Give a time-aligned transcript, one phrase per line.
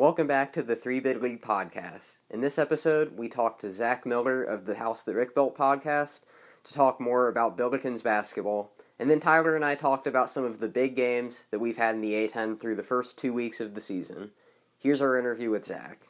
[0.00, 2.20] Welcome back to the Three Bid League podcast.
[2.30, 6.22] In this episode, we talked to Zac Miller of the House That Rick Built podcast
[6.64, 8.72] to talk more about Billikens basketball.
[8.98, 11.96] And then Tyler and I talked about some of the big games that we've had
[11.96, 14.30] in the A10 through the first two weeks of the season.
[14.78, 16.06] Here's our interview with Zac.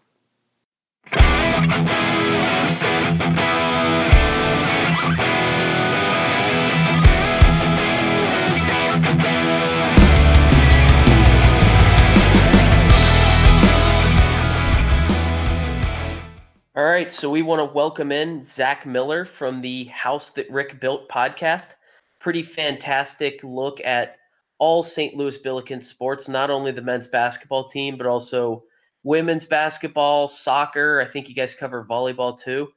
[16.76, 20.80] All right, so we want to welcome in Zac Miller from the House That Rick
[20.80, 21.74] Built podcast.
[22.20, 24.18] Pretty fantastic look at
[24.60, 25.16] all St.
[25.16, 28.62] Louis Billiken sports, not only the men's basketball team, but also
[29.02, 31.00] women's basketball, soccer.
[31.00, 32.68] I think you guys cover volleyball too.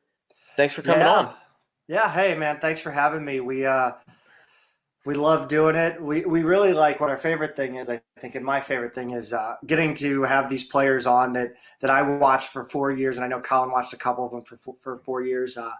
[0.58, 1.14] Thanks for coming yeah.
[1.14, 1.34] on.
[1.88, 3.42] Yeah, hey man, thanks for having me.
[3.42, 3.92] We uh
[5.06, 6.02] we love doing it.
[6.02, 7.90] We we really like what our favorite thing is.
[7.90, 11.54] I think, and my favorite thing is uh, getting to have these players on that
[11.82, 14.42] that I watched for four years, and I know Colin watched a couple of them
[14.42, 15.72] for for four years, uh,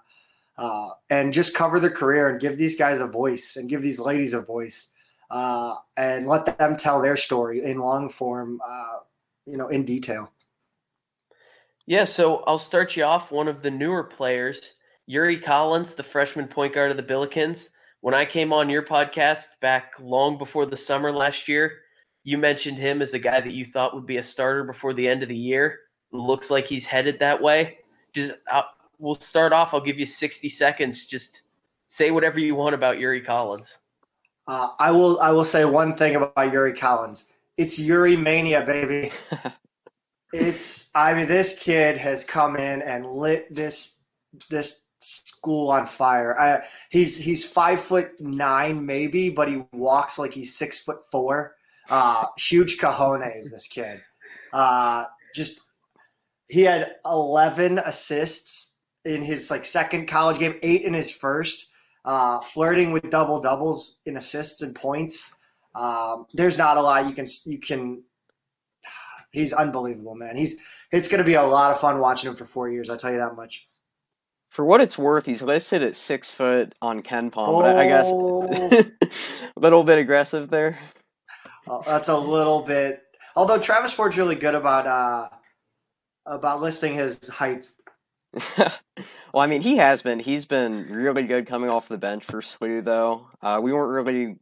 [0.58, 4.00] uh, and just cover their career and give these guys a voice and give these
[4.00, 4.90] ladies a voice,
[5.32, 9.00] uh, and let them tell their story in long form, uh,
[9.46, 10.32] you know, in detail.
[11.86, 13.32] Yeah, so I'll start you off.
[13.32, 14.74] One of the newer players,
[15.06, 17.70] Yuri Collins, the freshman point guard of the Billikens
[18.04, 21.84] when I came on your podcast back long before the summer last year,
[22.26, 25.08] you mentioned him as a guy that you thought would be a starter before the
[25.08, 25.80] end of the year.
[26.12, 27.78] Looks like he's headed that way.
[28.12, 28.68] Just I'll,
[29.00, 29.74] we'll start off.
[29.74, 31.06] I'll give you 60 seconds.
[31.06, 31.44] Just
[31.88, 33.78] say whatever you want about Yuri Collins.
[34.48, 35.22] Uh, I will.
[35.22, 37.30] I will say one thing about Yuri Collins.
[37.56, 39.14] It's Yuri mania, baby.
[40.34, 40.92] it's.
[40.94, 44.02] I mean, this kid has come in and lit this
[44.50, 46.40] this school on fire.
[46.40, 51.56] I, he's he's five foot nine maybe, but he walks like he's six foot four.
[51.90, 54.02] Uh, huge cojones, this kid.
[54.52, 55.62] Uh, just
[56.48, 58.74] he had eleven assists
[59.06, 61.70] in his like second college game, eight in his first.
[62.06, 65.34] Uh, flirting with double doubles in assists and points.
[65.74, 68.04] Um, there's not a lot you can you can.
[69.32, 70.36] He's unbelievable, man.
[70.36, 70.58] He's
[70.92, 72.90] it's going to be a lot of fun watching him for four years.
[72.90, 73.68] I'll tell you that much.
[74.54, 77.62] For what it's worth, he's listed at six foot on KenPom, oh.
[77.62, 80.78] but I guess a little bit aggressive there.
[81.68, 83.02] Oh, that's a little bit.
[83.36, 85.30] Although Travis Ford's really good about uh,
[86.28, 87.68] about listing his height.
[88.60, 88.72] well,
[89.38, 90.20] I mean, he has been.
[90.20, 93.30] He's been really good coming off the bench for SLU, though.
[93.42, 94.38] Uh, we weren't really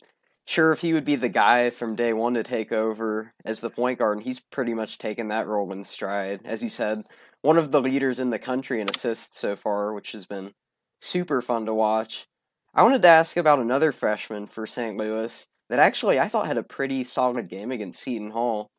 [0.45, 3.69] sure if he would be the guy from day one to take over as the
[3.69, 6.41] point guard, and he's pretty much taken that role in stride.
[6.43, 7.05] As you said,
[7.41, 10.51] one of the leaders in the country in assists so far, which has been
[10.99, 12.27] super fun to watch.
[12.73, 14.95] I wanted to ask about another freshman for St.
[14.95, 18.69] Louis that actually I thought had a pretty solid game against Seton Hall.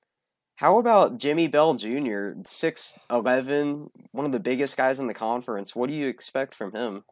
[0.57, 5.75] How about Jimmy Bell Jr., 6'11, one of the biggest guys in the conference?
[5.75, 7.05] What do you expect from him?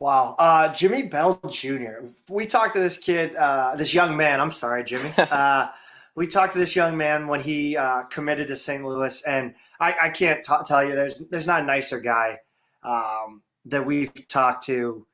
[0.00, 0.36] Wow.
[0.38, 4.84] Uh, Jimmy Bell Jr., we talked to this kid, uh, this young man, I'm sorry,
[4.84, 5.12] Jimmy.
[5.18, 5.68] Uh,
[6.16, 8.84] we talked to this young man when he uh, committed to St.
[8.84, 12.38] Louis, and I, I can't t- tell you there's there's not a nicer guy
[12.82, 15.06] um, that we've talked to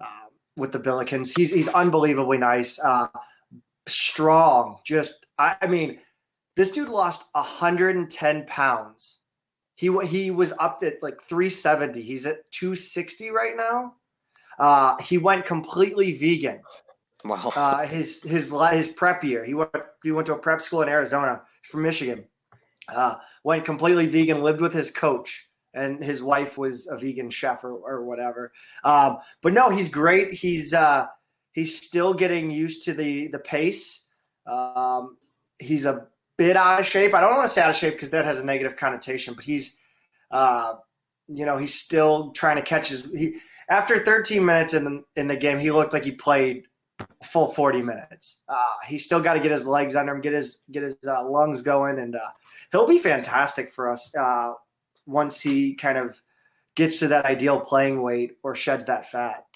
[0.00, 1.36] uh, with the Billikens.
[1.36, 3.08] He's he's unbelievably nice, uh,
[3.86, 4.78] strong.
[4.84, 5.98] Just I, I mean,
[6.56, 9.20] this dude lost 110 pounds.
[9.74, 12.02] He he was up to like 370.
[12.02, 13.94] He's at 260 right now.
[14.58, 16.60] Uh, he went completely vegan.
[17.24, 17.52] Wow.
[17.54, 19.44] Uh, his his his prep year.
[19.44, 19.70] He went
[20.02, 22.24] he went to a prep school in Arizona from Michigan.
[22.88, 24.42] Uh, went completely vegan.
[24.42, 28.52] Lived with his coach, and his wife was a vegan chef or, or whatever.
[28.84, 30.34] Um, but no, he's great.
[30.34, 31.06] He's uh,
[31.52, 34.06] he's still getting used to the the pace.
[34.46, 35.16] Um,
[35.58, 37.14] he's a bit out of shape.
[37.14, 39.34] I don't want to say out of shape because that has a negative connotation.
[39.34, 39.76] But he's
[40.32, 40.74] uh,
[41.28, 43.08] you know he's still trying to catch his.
[43.14, 43.36] He
[43.68, 46.66] after 13 minutes in the in the game, he looked like he played
[47.24, 48.42] full 40 minutes.
[48.48, 48.56] Uh,
[48.86, 51.62] he's still got to get his legs under him, get his get his uh, lungs
[51.62, 52.30] going, and uh,
[52.70, 54.52] he'll be fantastic for us uh,
[55.06, 56.20] once he kind of
[56.74, 59.46] gets to that ideal playing weight or sheds that fat.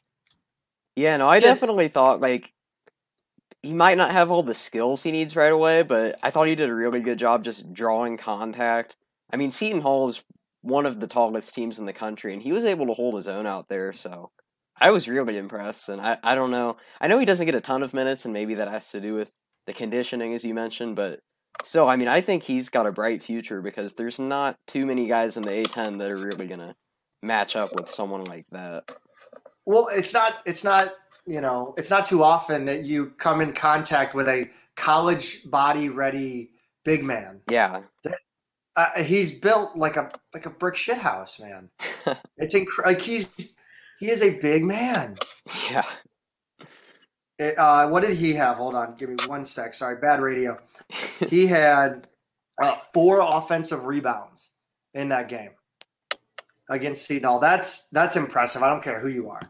[0.94, 1.44] Yeah, no, I yes.
[1.44, 2.52] definitely thought like
[3.62, 6.54] he might not have all the skills he needs right away, but I thought he
[6.54, 8.96] did a really good job just drawing contact.
[9.32, 10.22] I mean, Seton Hall is
[10.62, 13.28] one of the tallest teams in the country, and he was able to hold his
[13.28, 13.92] own out there.
[13.92, 14.30] So
[14.78, 16.76] I was really impressed, and I, I don't know.
[17.00, 19.14] I know he doesn't get a ton of minutes, and maybe that has to do
[19.14, 19.32] with
[19.66, 21.20] the conditioning, as you mentioned, but
[21.64, 25.06] still, I mean, I think he's got a bright future because there's not too many
[25.06, 26.74] guys in the A10 that are really going to
[27.22, 28.84] match up with someone like that.
[29.64, 30.92] Well, it's not, it's not,
[31.26, 35.88] you know, it's not too often that you come in contact with a college body
[35.88, 36.50] ready
[36.84, 37.40] big man.
[37.50, 37.82] Yeah.
[38.04, 38.18] That,
[38.76, 41.70] Uh, he's built like a like a brick shit house, man.
[42.36, 43.55] it's inc- like he's
[43.98, 45.16] he is a big man.
[45.70, 45.86] Yeah.
[47.38, 48.56] It, uh, what did he have?
[48.56, 49.74] Hold on, give me one sec.
[49.74, 50.58] Sorry, bad radio.
[51.28, 52.08] He had
[52.62, 54.52] uh, four offensive rebounds
[54.94, 55.50] in that game
[56.68, 58.62] against Seton That's that's impressive.
[58.62, 59.40] I don't care who you are.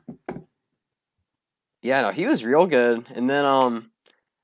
[1.83, 3.07] Yeah, no, he was real good.
[3.15, 3.91] And then um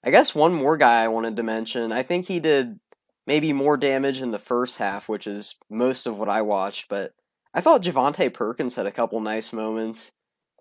[0.05, 1.93] I guess one more guy I wanted to mention.
[1.93, 2.79] I think he did
[3.27, 7.15] maybe more damage in the first half, which is most of what I watched, but
[7.55, 10.13] I thought Javonte Perkins had a couple nice moments,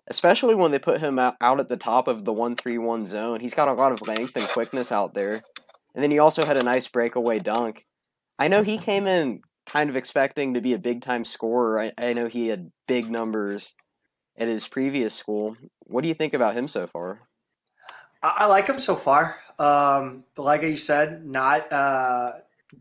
[0.08, 3.06] especially when they put him out, out at the top of the 1 3 1
[3.06, 3.40] zone.
[3.40, 5.42] He's got a lot of length and quickness out there.
[5.94, 7.86] And then he also had a nice breakaway dunk.
[8.38, 11.80] I know he came in kind of expecting to be a big time scorer.
[11.80, 13.74] I, I know he had big numbers
[14.36, 15.56] at his previous school.
[15.80, 17.20] What do you think about him so far?
[18.22, 19.36] I, I like him so far.
[19.58, 22.32] Um, like you said, not uh,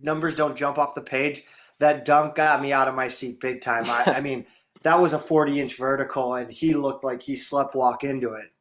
[0.01, 1.43] numbers don't jump off the page.
[1.81, 3.83] That dunk got me out of my seat big time.
[3.86, 4.45] I, I mean,
[4.83, 8.51] that was a 40 inch vertical, and he looked like he slept walk into it.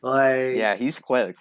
[0.00, 1.36] Like, yeah, he's quick.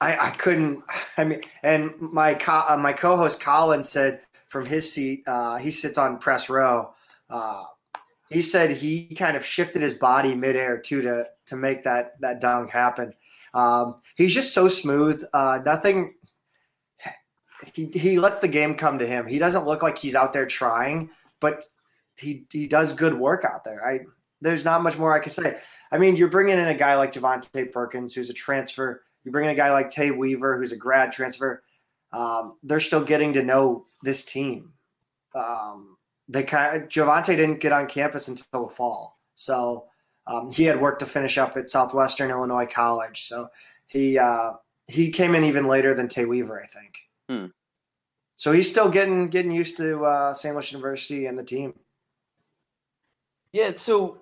[0.00, 0.82] I, I couldn't.
[1.16, 5.70] I mean, and my co- uh, my co-host Colin said from his seat, uh, he
[5.70, 6.94] sits on press row.
[7.30, 7.64] Uh,
[8.30, 12.40] he said he kind of shifted his body midair too to to make that that
[12.40, 13.12] dunk happen.
[13.54, 15.24] Um, he's just so smooth.
[15.32, 16.14] Uh, nothing.
[17.74, 19.26] He he lets the game come to him.
[19.26, 21.10] He doesn't look like he's out there trying,
[21.40, 21.64] but
[22.16, 23.86] he he does good work out there.
[23.86, 24.00] I
[24.40, 25.58] there's not much more I can say.
[25.90, 29.02] I mean, you're bringing in a guy like Javonte Perkins, who's a transfer.
[29.24, 31.62] You bring in a guy like Tay Weaver, who's a grad transfer.
[32.12, 34.72] Um, they're still getting to know this team.
[35.34, 35.96] Um,
[36.28, 39.86] they kind of, Javonte didn't get on campus until the fall, so
[40.26, 43.26] um, he had work to finish up at Southwestern Illinois College.
[43.26, 43.48] So
[43.86, 44.52] he uh,
[44.86, 46.98] he came in even later than Tay Weaver, I think.
[47.28, 47.46] Hmm.
[48.38, 51.74] So he's still getting getting used to uh, University and the team.
[53.52, 54.18] Yeah, so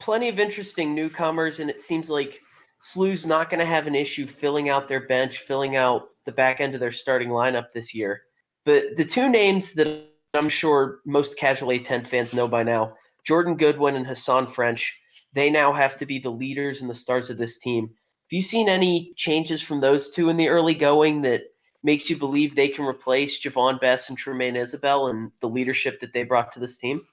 [0.00, 2.42] plenty of interesting newcomers, and it seems like
[2.78, 6.60] SLU's not going to have an issue filling out their bench, filling out the back
[6.60, 8.20] end of their starting lineup this year.
[8.66, 12.94] But the two names that I'm sure most casual A10 fans know by now
[13.24, 14.94] Jordan Goodwin and Hasahn French.
[15.32, 17.84] They now have to be the leaders and the stars of this team.
[17.84, 21.44] Have you seen any changes from those two in the early going that
[21.84, 26.12] makes you believe they can replace Javon Bess and Tramaine Isabell and the leadership that
[26.12, 27.06] they brought to this team?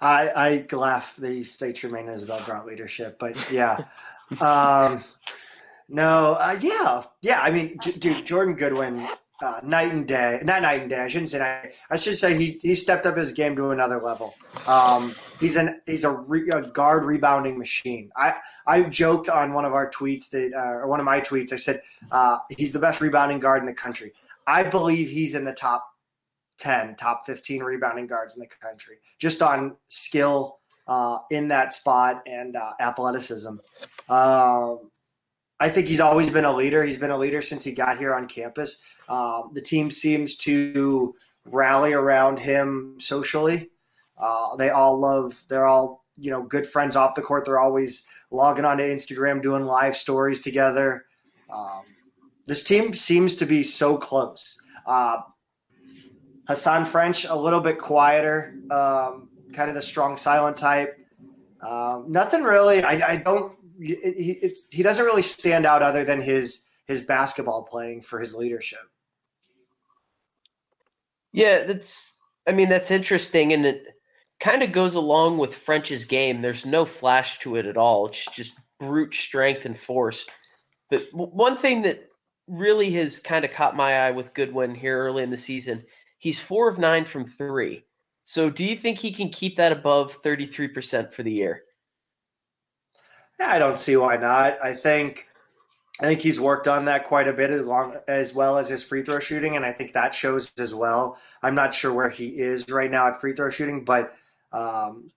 [0.00, 3.84] I, I laugh that you say Tramaine Isabell brought leadership, but yeah.
[4.40, 5.04] um,
[5.88, 7.40] no, uh, yeah, yeah.
[7.40, 9.06] I mean, dude, Jordan Goodwin
[9.42, 10.40] uh, night and day.
[10.44, 11.00] Not night and day.
[11.00, 11.72] I shouldn't say night.
[11.90, 14.34] I should say he he stepped up his game to another level.
[14.66, 18.10] Um, he's an he's a, re, a, guard rebounding machine.
[18.16, 18.34] I
[18.66, 21.52] I joked on one of our tweets that uh, or one of my tweets.
[21.52, 21.80] I said
[22.12, 24.12] uh, he's the best rebounding guard in the country.
[24.46, 25.84] I believe he's in the top
[26.58, 32.22] ten, top fifteen rebounding guards in the country, just on skill uh, in that spot
[32.26, 33.56] and uh, athleticism.
[35.62, 36.82] I think he's always been a leader.
[36.82, 38.82] He's been a leader since he got here on campus.
[39.08, 41.14] Um, the team seems to
[41.44, 43.70] rally around him socially.
[44.18, 45.40] Uh, they all love.
[45.48, 47.44] They're all you know good friends off the court.
[47.44, 51.04] They're always logging onto Instagram, doing live stories together.
[51.48, 51.82] Um,
[52.46, 54.60] this team seems to be so close.
[54.84, 55.18] Uh,
[56.48, 60.98] Hasahn French a little bit quieter, um, kind of the strong silent type.
[61.60, 62.82] Um, nothing really.
[62.82, 63.52] I, I don't.
[63.82, 68.80] He, he doesn't really stand out other than his his basketball playing for his leadership.
[71.32, 72.14] Yeah, that's.
[72.46, 73.84] I mean, that's interesting, and it
[74.40, 76.42] kind of goes along with French's game.
[76.42, 78.06] There's no flash to it at all.
[78.06, 80.26] It's just brute strength and force.
[80.90, 82.08] But one thing that
[82.48, 85.84] really has kind of caught my eye with Goodwin here early in the season,
[86.18, 87.84] he's four of nine from three.
[88.24, 91.62] So, do you think he can keep that above 33% for the year?
[93.46, 94.62] I don't see why not.
[94.62, 95.26] I think
[96.00, 98.82] I think he's worked on that quite a bit as long as well as his
[98.82, 101.18] free throw shooting, and I think that shows as well.
[101.42, 104.14] I'm not sure where he is right now at free throw shooting, but
[104.52, 105.10] um,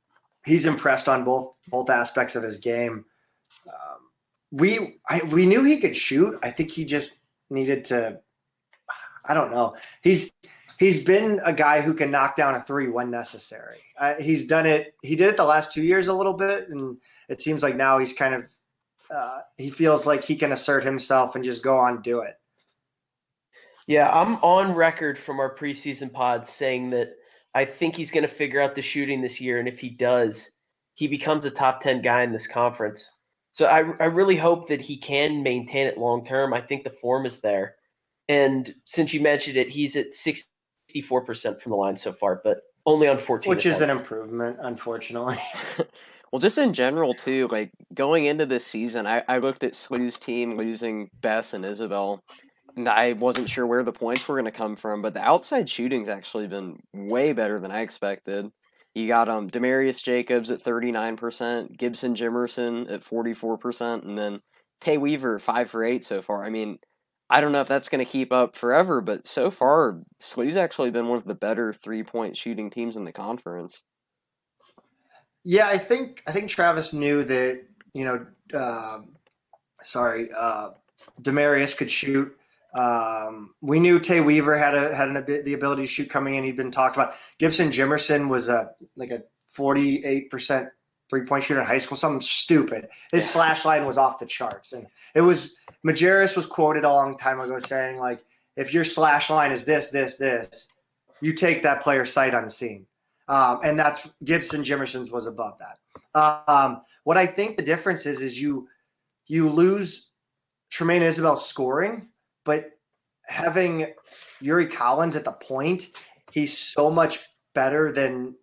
[0.46, 3.06] he's impressed on both both aspects of his game.
[3.68, 4.00] Um,
[4.52, 6.38] we I, we knew he could shoot.
[6.44, 8.20] I think he just needed to.
[9.28, 9.76] I don't know.
[10.02, 10.32] He's
[10.80, 13.78] he's been a guy who can knock down a three when necessary.
[13.98, 14.94] Uh, he's done it.
[15.02, 16.98] He did it the last two years a little bit, and
[17.30, 18.44] it seems like now he's kind of
[19.14, 22.40] uh, he feels like he can assert himself and just go on do it.
[23.88, 27.12] Yeah, I'm on record from our preseason pods saying that
[27.54, 30.50] I think he's going to figure out the shooting this year, and if he does,
[30.96, 33.12] he becomes a top ten guy in this conference.
[33.52, 36.54] So I, I really hope that he can maintain it long term.
[36.54, 37.76] I think the form is there,
[38.28, 40.14] and since you mentioned it, he's at
[40.94, 43.50] 64% from the line so far, but only on 14.
[43.50, 45.38] Which is an improvement, unfortunately.
[46.36, 50.18] Well, just in general too, like going into this season, I, I looked at SLU's
[50.18, 52.20] team losing Bess and Isabell,
[52.76, 55.02] and I wasn't sure where the points were going to come from.
[55.02, 58.52] But the outside shooting's actually been way better than I expected.
[58.94, 64.04] You got um Demarius Jacobs at thirty nine percent, Gibson Jimerson at forty four percent,
[64.04, 64.42] and then
[64.82, 66.44] Tay Weaver five for eight so far.
[66.44, 66.80] I mean,
[67.30, 70.92] I don't know if that's going to keep up forever, but so far SLU's actually
[70.92, 73.84] been one of the better three point shooting teams in the conference.
[75.44, 77.64] Yeah, I think I think Travis knew that
[77.94, 78.26] you know,
[78.60, 79.16] um
[79.86, 80.70] sorry, uh,
[81.22, 82.36] Demarius could shoot.
[82.74, 86.44] Um, we knew Tay Weaver had a had an, the ability to shoot coming in.
[86.44, 87.14] He'd been talked about.
[87.40, 90.70] Gibson Jimerson was a like a forty eight percent
[91.10, 91.98] three point shooter in high school.
[91.98, 92.88] Something stupid.
[93.12, 93.30] His Yeah.
[93.30, 97.40] slash line was off the charts, and it was Majerus was quoted a long time
[97.40, 98.24] ago saying like,
[98.56, 100.68] if your slash line is this this this,
[101.22, 102.88] you take that player sight unseen.
[103.28, 105.80] Um, and that's Gibson Jimerson's was above that.
[106.48, 108.68] Um, what I think the difference is is you
[109.28, 110.12] you lose
[110.72, 112.10] Tramaine Isabell scoring,
[112.44, 112.72] but
[113.28, 113.88] having
[114.40, 115.88] Yuri Collins at the point,
[116.32, 117.20] he's so much
[117.54, 118.36] better than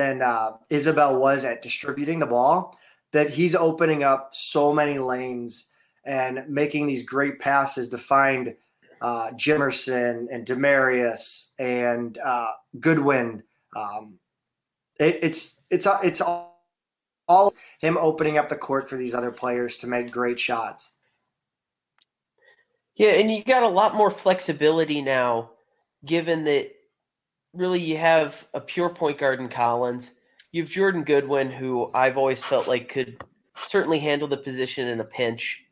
[0.00, 2.78] than uh, Isabell was at distributing the ball
[3.12, 5.70] that he's opening up so many lanes
[6.06, 8.54] and making these great passes to find
[9.02, 13.42] uh, Jimerson and Demarius and uh, Goodwin.
[13.76, 14.14] Um,
[14.98, 16.64] it, it's it's it's all,
[17.28, 20.94] all him opening up the court for these other players to make great shots.
[22.94, 25.50] Yeah, and you got a lot more flexibility now,
[26.04, 26.72] given that
[27.52, 30.12] really you have a pure point guard in Collins.
[30.52, 33.22] You have Jordan Goodwin, who I've always felt like could
[33.56, 35.64] certainly handle the position in a pinch.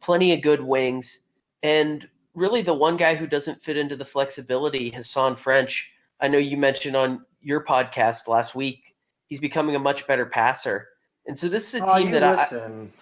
[0.00, 1.20] Plenty of good wings.
[1.62, 5.90] And really the one guy who doesn't fit into the flexibility, Hasahn French.
[6.20, 8.94] I know you mentioned on your podcast last week,
[9.28, 10.88] he's becoming a much better passer.
[11.26, 12.92] And so this is a Oh, team you that I listen.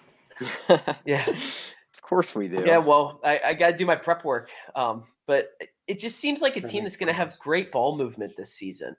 [1.05, 1.25] Yeah.
[1.93, 2.63] Of course we do.
[2.65, 4.49] Yeah, well, I, I got to do my prep work.
[4.77, 5.49] Um, but
[5.87, 8.95] it just seems like a team that's going to have great ball movement this season.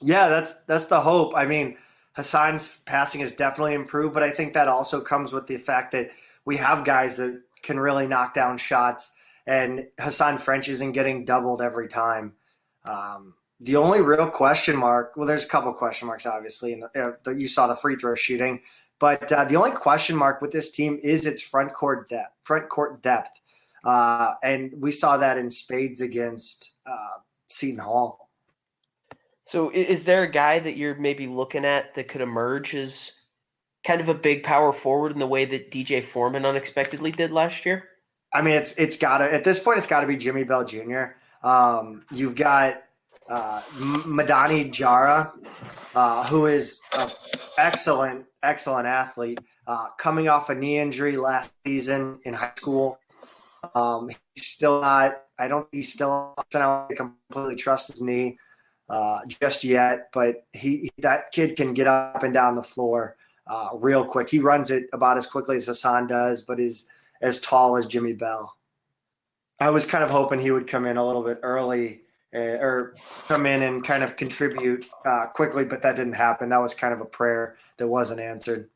[0.00, 1.32] Yeah, that's that's the hope.
[1.36, 1.76] I mean,
[2.16, 6.10] Hasahn's passing has definitely improved, but I think that also comes with the fact that
[6.44, 9.14] we have guys that can really knock down shots,
[9.46, 12.34] and Hasahn French isn't getting doubled every time.
[12.84, 17.30] Um, the only real question mark, well, there's a couple question marks, obviously, and uh,
[17.30, 18.60] you saw the free throw shooting,
[19.00, 22.34] but uh, the only question mark with this team is its front court depth.
[22.42, 23.40] Front court depth,
[23.84, 27.18] uh, and we saw that in spades against uh,
[27.48, 28.30] Seton Hall.
[29.44, 33.12] So, is there a guy that you're maybe looking at that could emerge as
[33.86, 37.64] kind of a big power forward in the way that DJ Foreman unexpectedly did last
[37.64, 37.88] year?
[38.34, 40.64] I mean, it's it's got to at this point, it's got to be Jimmy Bell
[40.64, 41.04] Jr.
[41.42, 42.82] Um, you've got
[43.28, 45.32] uh, Madani Jara,
[45.94, 47.08] uh, who is an
[47.56, 52.98] excellent, excellent athlete, uh, coming off a knee injury last season in high school.
[53.74, 55.22] Um, he's still not.
[55.38, 55.68] I don't.
[55.72, 56.34] He's still.
[56.54, 58.38] I don't completely trust his knee
[58.88, 63.70] uh, just yet, but he that kid can get up and down the floor uh,
[63.74, 64.28] real quick.
[64.28, 66.88] He runs it about as quickly as Hasahn does, but is
[67.20, 68.54] as tall as Jimmy Bell.
[69.60, 72.02] I was kind of hoping he would come in a little bit early
[72.34, 72.94] uh, or
[73.26, 76.50] come in and kind of contribute uh, quickly, but that didn't happen.
[76.50, 78.68] That was kind of a prayer that wasn't answered.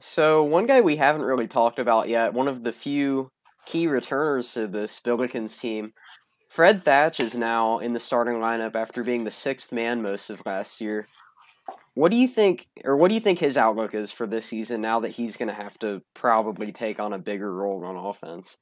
[0.00, 3.30] So one guy we haven't really talked about yet, one of the few
[3.66, 5.92] key returners to this Billikens team,
[6.48, 10.44] Fred Thatch is now in the starting lineup after being the sixth man most of
[10.46, 11.08] last year.
[11.94, 14.80] What do you think, or what do you think his outlook is for this season
[14.80, 18.56] now that he's going to have to probably take on a bigger role on offense?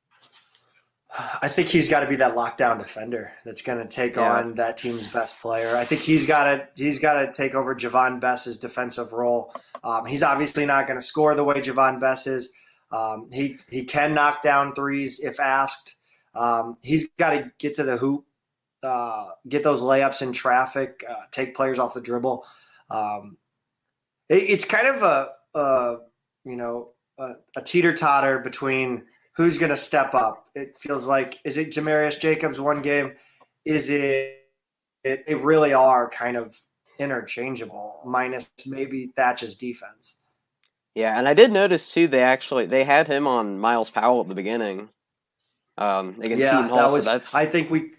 [1.43, 4.33] I think he's got to be that lockdown defender that's going to take Yeah.
[4.39, 5.77] on that team's best player.
[5.77, 9.53] I think he's got to he's got to take over Javon Bess's defensive role.
[9.85, 12.51] Um, he's obviously not going to score the way Javon Bess is.
[12.93, 15.97] Um, he he can knock down threes if asked.
[16.35, 18.25] Um, he's got to get to the hoop,
[18.83, 22.45] uh, get those layups in traffic, uh, take players off the dribble.
[22.91, 23.37] Um,
[24.29, 25.97] it, it's kind of a, a
[26.45, 30.47] you know a, a teeter totter between who's going to step up.
[30.55, 33.15] It feels like is it Jamarius Jacobs one game?
[33.65, 34.39] Is it
[35.05, 36.59] it, really are kind of
[36.99, 40.17] interchangeable, minus maybe Thatch's defense.
[40.95, 42.07] Yeah, and I did notice too.
[42.09, 44.91] They actually they had him on Myles Powell at the beginning.
[45.79, 47.93] Um, against yeah, Seton Hall, that so that's I think we.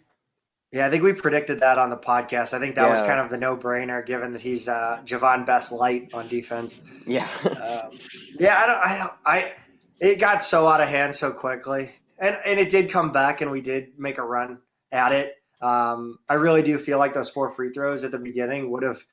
[0.72, 2.54] Yeah, I think we predicted that on the podcast.
[2.54, 6.10] I think that was kind of the no-brainer, given that he's uh, Javon Bess light
[6.16, 6.82] on defense.
[7.06, 7.28] yeah.
[7.46, 7.98] Um,
[8.40, 8.78] yeah, I don't.
[8.78, 9.14] I don't.
[9.26, 9.54] I.
[10.00, 13.52] It got so out of hand so quickly, and and it did come back, and
[13.52, 14.60] we did make a run
[14.92, 15.36] at it.
[15.62, 19.04] Um, I really do feel like those four free throws at the beginning would have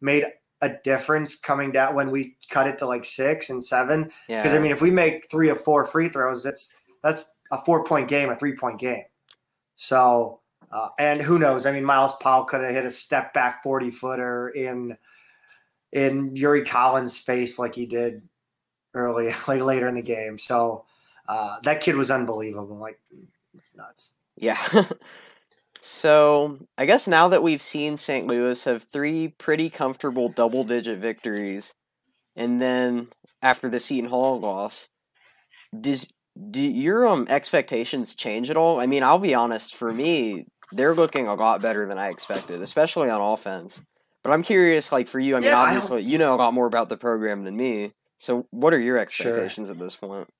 [0.00, 0.24] made
[0.64, 4.10] a difference coming down when we cut it to like six and seven.
[4.28, 4.42] Yeah.
[4.42, 7.84] Because I mean, if we make three or four free throws, that's that's a four
[7.84, 9.04] point game, a three point game.
[9.76, 10.40] So,
[10.72, 11.66] uh, and who knows?
[11.66, 14.96] I mean, Myles Powell could have hit a step back forty footer in
[15.92, 18.22] in Yuri Collins' face like he did
[18.94, 20.38] early, like later in the game.
[20.38, 20.86] So
[21.28, 22.78] uh, that kid was unbelievable.
[22.78, 22.98] Like
[23.54, 24.14] it's nuts.
[24.36, 24.58] Yeah.
[25.86, 28.26] so I guess now that we've seen St.
[28.26, 31.74] Louis have three pretty comfortable double digit victories,
[32.34, 33.08] and then
[33.42, 34.88] after the Seton Hall loss,
[35.78, 36.10] does
[36.50, 38.80] do your um expectations change at all?
[38.80, 42.62] I mean, I'll be honest, for me, they're looking a lot better than I expected,
[42.62, 43.82] especially on offense.
[44.22, 46.54] But I'm curious, like for you, I mean, Yeah, I obviously you know a lot
[46.54, 47.92] more about the program than me.
[48.18, 50.30] So what are your expectations at this point?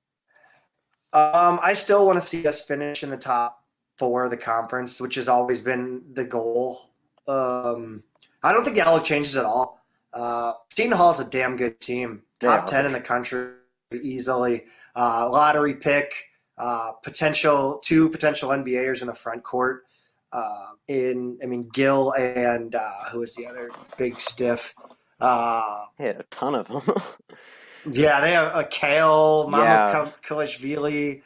[1.12, 3.63] Um, I still want to see us finish in the top
[3.98, 6.90] four of the conference, which has always been the goal.
[7.28, 8.02] Um,
[8.42, 9.80] I don't think the outlook changes at all.
[10.12, 12.66] Uh, Seton Hall is a damn good team, top are.
[12.66, 13.52] ten in the country
[14.02, 14.64] easily.
[14.96, 16.12] Uh, lottery pick,
[16.58, 19.84] uh, potential two potential NBAers in the front court.
[20.32, 24.74] Uh, in I mean Gill and uh, who is the other big stiff?
[25.20, 26.82] Uh, They had a ton of them.
[27.90, 30.10] yeah, they have a Kale, Mama Yeah.
[30.26, 31.22] Kalishvili.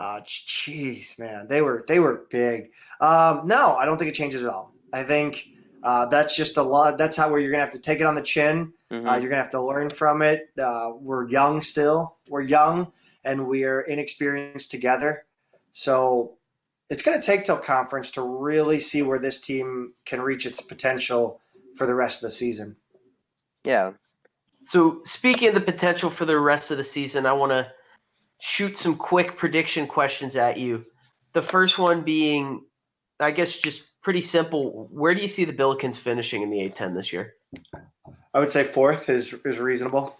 [0.00, 2.70] Uh, jeez, man, they were they were big.
[3.02, 4.72] Um, no, I don't think it changes at all.
[4.94, 5.46] I think
[5.82, 6.96] uh, that's just a lot.
[6.96, 8.72] That's how where you're gonna have to take it on the chin.
[8.90, 9.06] Mhm.
[9.06, 10.48] Uh, you're gonna have to learn from it.
[10.58, 12.16] Uh, we're young still.
[12.30, 12.90] We're young
[13.24, 15.26] and we're inexperienced together.
[15.70, 16.38] So
[16.88, 21.42] it's gonna take till conference to really see where this team can reach its potential
[21.76, 22.76] for the rest of the season.
[23.64, 23.92] yeah.
[24.62, 27.72] So, speaking of the potential for the rest of the season, I want to
[28.40, 30.84] shoot some quick prediction questions at you.
[31.32, 32.64] The first one being,
[33.18, 34.88] I guess, just pretty simple.
[34.90, 37.34] Where do you see the Billikens finishing in the A10 this year?
[38.32, 40.16] I would say fourth is is reasonable.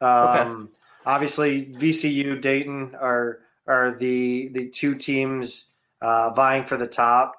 [0.00, 0.70] Um,
[1.06, 7.34] Obviously, VCU, Dayton are are the the two teams uh, vying for the top.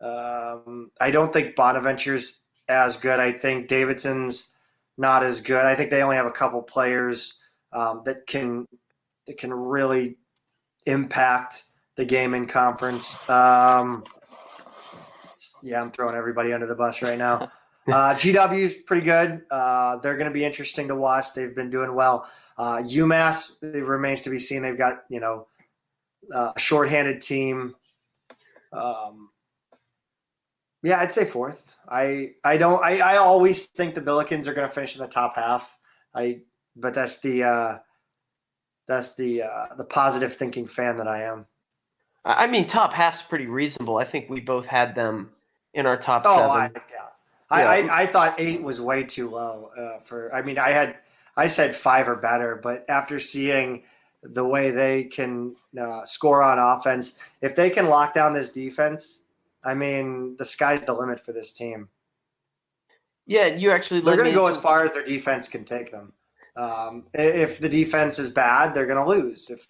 [0.00, 3.20] Um, I don't think Bonaventure's as good.
[3.20, 4.54] I think Davidson's
[4.96, 5.64] not as good.
[5.64, 7.38] I think they only have a couple players
[7.72, 8.66] um, that can
[9.30, 10.16] that can really
[10.86, 11.62] impact
[11.94, 13.16] the game in conference.
[13.30, 14.02] Um,
[15.62, 17.50] yeah, I'm throwing everybody under the bus right now.
[17.90, 18.16] Uh,
[18.52, 19.42] is pretty good.
[19.50, 21.32] Uh, they're going to be interesting to watch.
[21.34, 22.30] They've been doing well.
[22.56, 24.62] Uh, UMass remains to be seen.
[24.62, 25.48] They've got you know
[26.32, 27.74] uh, a shorthanded team.
[28.72, 29.30] Um,
[30.84, 31.74] yeah, I'd say fourth.
[31.88, 32.84] I I don't.
[32.84, 35.74] I, I always think the Billikens are going to finish in the top half.
[36.14, 36.42] I
[36.76, 37.78] but that's the uh,
[38.90, 41.46] that's the uh, the positive thinking fan that I am.
[42.24, 43.96] I mean, top half's pretty reasonable.
[43.96, 45.30] I think we both had them
[45.72, 46.50] in our top Oh, seven.
[46.50, 47.06] I, yeah.
[47.50, 47.92] I, Yeah.
[47.94, 50.34] I, I thought eight was way too low uh, for.
[50.34, 50.96] I mean, I had
[51.36, 53.84] I said five or better, but after seeing
[54.22, 59.22] the way they can uh, score on offense, if they can lock down this defense,
[59.64, 61.88] I mean, the sky's the limit for this team.
[63.26, 66.12] yeah, you actually They're going to go as far as their defense can take them.
[66.60, 69.48] Um, if the defense is bad, they're going to lose.
[69.48, 69.66] If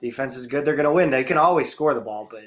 [0.00, 1.08] defense is good, they're going to win.
[1.08, 2.44] They can always score the ball, but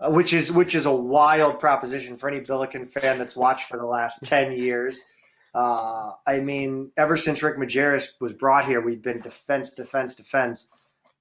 [0.00, 3.76] uh, which is which is a wild proposition for any Billiken fan that's watched for
[3.76, 5.04] the last ten years.
[5.54, 10.68] Uh, I mean, ever since Rick Majerus was brought here, we've been defense, defense, defense,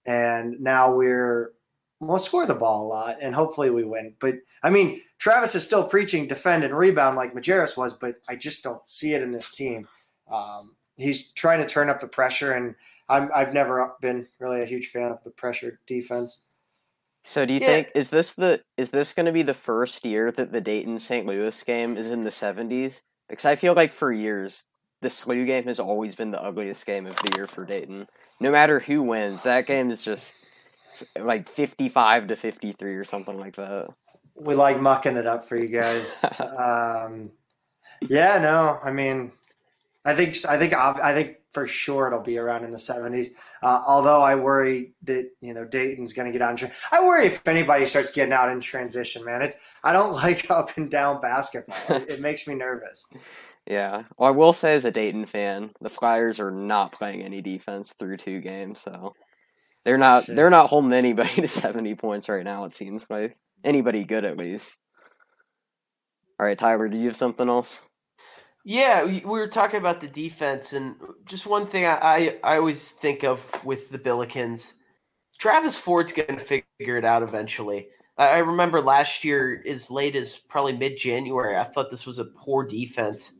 [0.07, 1.51] and now we're
[1.99, 4.15] we'll score the ball a lot, and hopefully we win.
[4.19, 8.35] But I mean, Travis is still preaching defend and rebound like Majerus was, but I
[8.35, 9.87] just don't see it in this team.
[10.31, 12.75] Um, he's trying to turn up the pressure, and
[13.07, 16.43] I'm, I've never been really a huge fan of the pressure defense.
[17.23, 17.65] So do you Yeah.
[17.67, 20.99] think is this the is this going to be the first year that the Dayton
[20.99, 21.25] St.
[21.25, 23.01] Louis game is in the 70s?
[23.27, 24.65] Because I feel like for years
[25.01, 28.07] the SLU game has always been the ugliest game of the year for Dayton.
[28.39, 30.35] No matter who wins, that game is just
[31.17, 33.89] like 55 to 53 or something like that.
[34.35, 36.23] We like mucking it up for you guys.
[36.39, 37.31] um,
[38.01, 39.31] yeah, no, I mean,
[40.09, 43.33] I think I think I think for sure it'll be around in the seventies.
[43.61, 46.55] Uh, although I worry that you know Dayton's going to get on.
[46.57, 49.41] Tra- I worry if anybody starts getting out in transition, man.
[49.41, 51.97] It's I don't like up and down basketball.
[51.97, 53.05] it, it makes me nervous.
[53.67, 54.03] Yeah.
[54.17, 57.93] Well, I will say as a Dayton fan, the Flyers are not playing any defense
[57.93, 59.13] through two games, so
[59.85, 60.35] they're not Shit.
[60.35, 63.37] they're not holding anybody to 70 points right now it seems like.
[63.63, 64.77] Anybody good at least.
[66.39, 67.83] All right, Tyler, do you have something else?
[68.69, 72.57] Yeah, we we were talking about the defense, and just one thing I, I, I
[72.57, 74.73] always think of with the Billikens,
[75.39, 77.87] Travis Ford's going to figure it out eventually.
[78.15, 82.25] I remember last year, as late as probably mid January, I thought this was a
[82.25, 83.31] poor defense.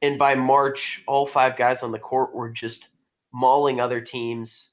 [0.00, 2.88] And by March, all five guys on the court were just
[3.30, 4.70] mauling other teams,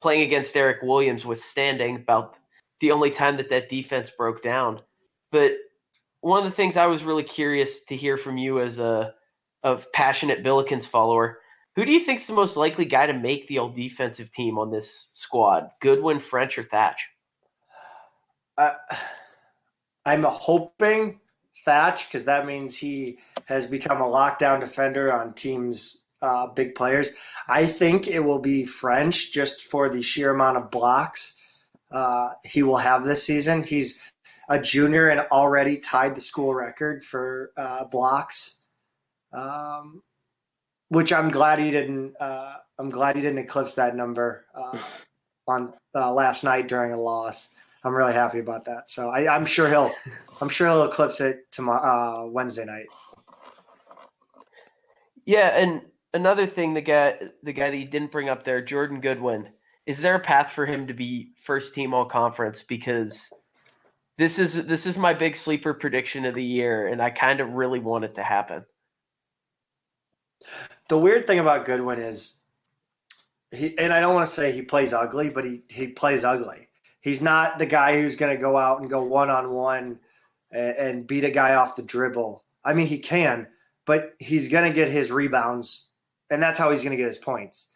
[0.00, 2.34] playing against Eric Williams, withstanding about
[2.80, 4.78] the only time that that defense broke down.
[5.30, 5.52] But
[6.20, 9.14] one of the things I was really curious to hear from you as a
[9.62, 11.38] of passionate Billikens follower,
[11.76, 14.70] who do you think's the most likely guy to make the old defensive team on
[14.70, 15.70] this squad?
[15.80, 17.08] Goodwin, French, or Thatch?
[18.58, 18.74] Uh,
[20.04, 21.20] I'm hoping
[21.64, 27.10] Thatch because that means he has become a lockdown defender on teams' uh, big players.
[27.48, 31.36] I think it will be French just for the sheer amount of blocks
[31.92, 33.62] uh, he will have this season.
[33.62, 34.00] He's
[34.48, 38.56] a junior and already tied the school record for uh, blocks,
[39.32, 40.02] um,
[40.88, 42.14] which I'm glad he didn't.
[42.20, 44.78] Uh, I'm glad he didn't eclipse that number uh,
[45.46, 47.50] on uh, last night during a loss.
[47.84, 48.90] I'm really happy about that.
[48.90, 49.92] So I, am sure he'll,
[50.40, 52.86] I'm sure he'll eclipse it tomorrow, uh, Wednesday night.
[55.24, 55.82] Yeah, and
[56.14, 59.48] another thing, the guy, the guy that you didn't bring up there, Jordan Goodwin.
[59.86, 62.62] Is there a path for him to be first team all conference?
[62.62, 63.30] Because
[64.16, 67.50] this is this is my big sleeper prediction of the year, and I kind of
[67.54, 68.64] really want it to happen.
[70.88, 72.38] The weird thing about Goodwin is
[73.50, 76.68] he, and I don't want to say he plays ugly, but he he plays ugly.
[77.00, 79.98] He's not the guy who's going to go out and go one on one
[80.52, 82.44] and beat a guy off the dribble.
[82.64, 83.48] I mean, he can,
[83.86, 85.88] but he's going to get his rebounds,
[86.30, 87.68] and that's how he's going to get his points.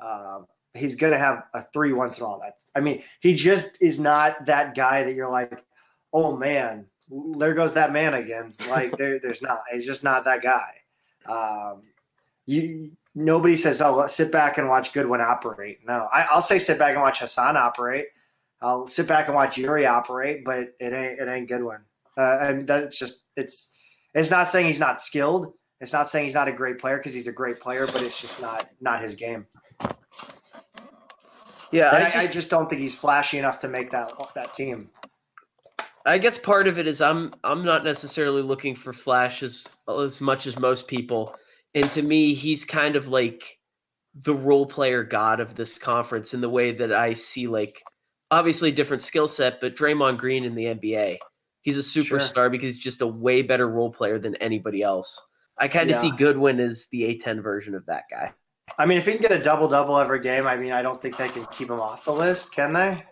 [0.00, 2.42] Um, he's going to have a three once in a while.
[2.74, 5.64] I mean, he just is not that guy that you're like,
[6.12, 8.54] oh man, there goes that man again.
[8.68, 9.62] Like there, there's not.
[9.72, 10.70] He's just not that guy.
[11.26, 11.82] Um,
[12.48, 16.78] you nobody says, "Oh, sit back and watch Goodwin operate." No, I, will say sit
[16.78, 18.06] back and watch Hasahn operate.
[18.62, 21.80] I'll sit back and watch Yuri operate, but it ain't it ain't Goodwin.
[22.16, 23.70] Uh, and that's just it's
[24.14, 25.52] it's not saying he's not skilled.
[25.80, 28.20] It's not saying he's not a great player because he's a great player, but it's
[28.20, 29.46] just not not his game.
[31.70, 34.88] Yeah, I just, I just, don't think he's flashy enough to make that that team.
[36.06, 40.46] I guess part of it is I'm I'm not necessarily looking for flashes as much
[40.46, 41.36] as most people,
[41.74, 43.58] and to me, he's kind of like
[44.14, 47.82] the role player god of this conference in the way that I see like
[48.30, 51.18] obviously different skill set, but Draymond Green in the NBA,
[51.62, 52.50] he's a superstar sure.
[52.50, 55.20] because he's just a way better role player than anybody else.
[55.56, 56.02] I kind of yeah.
[56.02, 58.32] see Goodwin as the A10 version of that guy.
[58.78, 61.00] I mean, if he can get a double double every game, I mean, I don't
[61.00, 63.04] think they can keep him off the list, can they?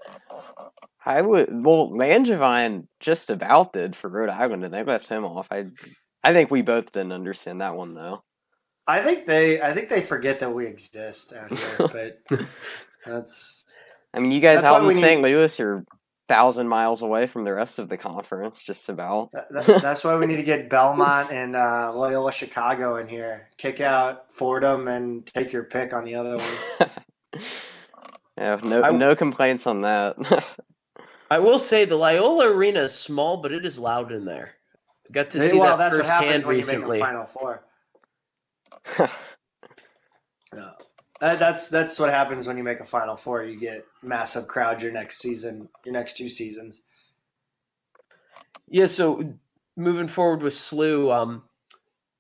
[1.05, 1.49] I would.
[1.51, 5.49] Well, Langevine just about did for Rhode Island, and they left him off.
[5.51, 5.67] I,
[6.23, 8.23] I think we both didn't understand that one though.
[8.87, 11.77] I think they, I think they forget that we exist out here,
[12.29, 12.47] but
[13.05, 13.65] that's.
[14.15, 15.21] I mean, you guys out in St.
[15.21, 15.29] Need...
[15.31, 15.85] Louis are
[16.29, 19.31] thousand miles away from the rest of the conference, just about.
[19.33, 23.49] That, that's why we need to get Belmont and uh, Loyola Chicago in here.
[23.57, 26.91] Kick out Fordham and take your pick on the other one.
[28.39, 30.17] yeah, no, I, no complaints on that.
[31.31, 34.53] I will say the Loyola Arena is small, but it is loud in there.
[35.09, 37.01] I got to see well, that firsthand recently.
[37.01, 37.65] Final four.
[41.19, 43.45] That, that's that's what happens when you make a Final Four.
[43.45, 46.83] You get massive crowd your next season, your next two seasons.
[48.69, 48.85] Yeah.
[48.85, 49.33] So
[49.79, 51.43] moving forward with SLU, um,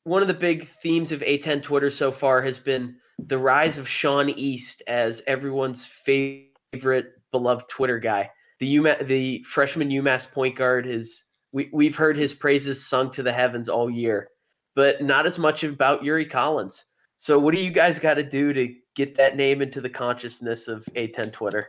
[0.04, 3.86] one of the big themes of A10 Twitter so far has been the rise of
[3.86, 10.86] Sean East as everyone's favorite beloved Twitter guy the UMass, the freshman UMass point guard
[10.86, 14.30] is we we've heard his praises sung to the heavens all year,
[14.76, 16.84] but not as much about Yuri Collins.
[17.16, 20.68] So what do you guys got to do to get that name into the consciousness
[20.68, 21.68] of A10 Twitter?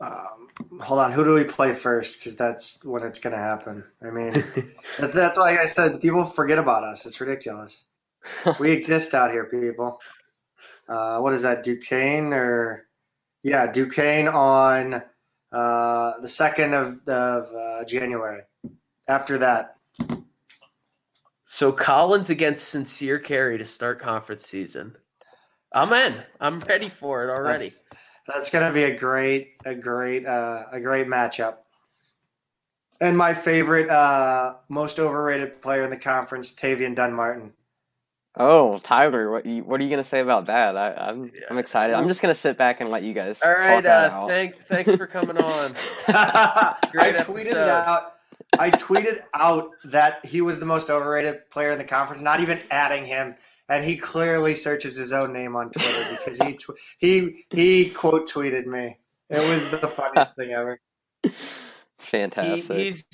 [0.00, 0.48] Um,
[0.80, 2.20] hold on, who do we play first?
[2.20, 3.82] Because that's when it's going to happen.
[4.02, 4.44] I mean,
[4.98, 7.06] that's why I said people forget about us.
[7.06, 7.84] It's ridiculous.
[8.60, 9.98] we exist out here, people.
[10.88, 12.86] Uh, what is that, Duquesne or
[13.42, 15.02] yeah, Duquesne on
[15.52, 18.42] uh, the second of, of uh, January.
[19.08, 19.76] After that.
[21.52, 24.96] So Collins against Sincere Carry to start conference season.
[25.72, 26.22] I'm in.
[26.38, 27.70] I'm ready for it already.
[27.70, 27.84] That's,
[28.28, 31.56] that's going to be a great, a great, uh, a great matchup.
[33.00, 37.52] And my favorite, uh, most overrated player in the conference, Tavian Dunn-Martin.
[38.36, 40.76] Oh, Tyler, what you, what are you gonna say about that?
[40.76, 41.96] I, am I'm, I'm excited.
[41.96, 43.42] I'm just gonna sit back and let you guys.
[43.42, 45.74] All right, uh, thank, thanks for coming on.
[46.06, 48.19] I tweeted it out.
[48.58, 52.60] I tweeted out that he was the most overrated player in the conference, not even
[52.70, 53.36] adding him,
[53.68, 58.28] and he clearly searches his own name on Twitter because he tw- he he quote
[58.28, 58.98] tweeted me.
[59.28, 60.80] It was the funniest thing ever.
[61.22, 62.76] It's fantastic.
[62.76, 63.04] He, he's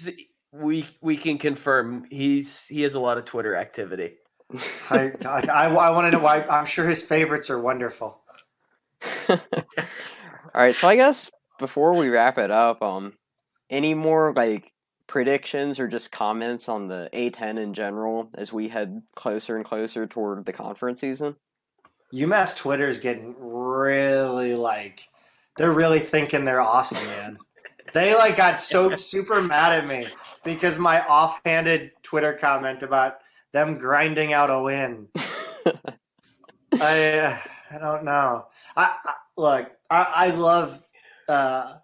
[0.52, 4.14] we we can confirm he's he has a lot of Twitter activity.
[4.90, 6.42] I, I, I, I want to know why.
[6.42, 8.20] I'm sure his favorites are wonderful.
[9.28, 9.38] All
[10.54, 13.14] right, so I guess before we wrap it up, um,
[13.68, 14.72] any more like
[15.06, 20.06] predictions or just comments on the A10 in general as we head closer and closer
[20.06, 21.36] toward the conference season?
[22.12, 25.08] UMass Twitter is getting really like
[25.56, 27.38] they're really thinking they're awesome, man.
[27.94, 30.06] they like got so super mad at me
[30.44, 33.18] because my offhanded Twitter comment about
[33.52, 35.08] them grinding out a win.
[36.80, 37.38] I uh,
[37.70, 38.46] I don't know.
[38.76, 39.70] I, I look.
[39.90, 40.82] I, I love.
[41.28, 41.76] Uh,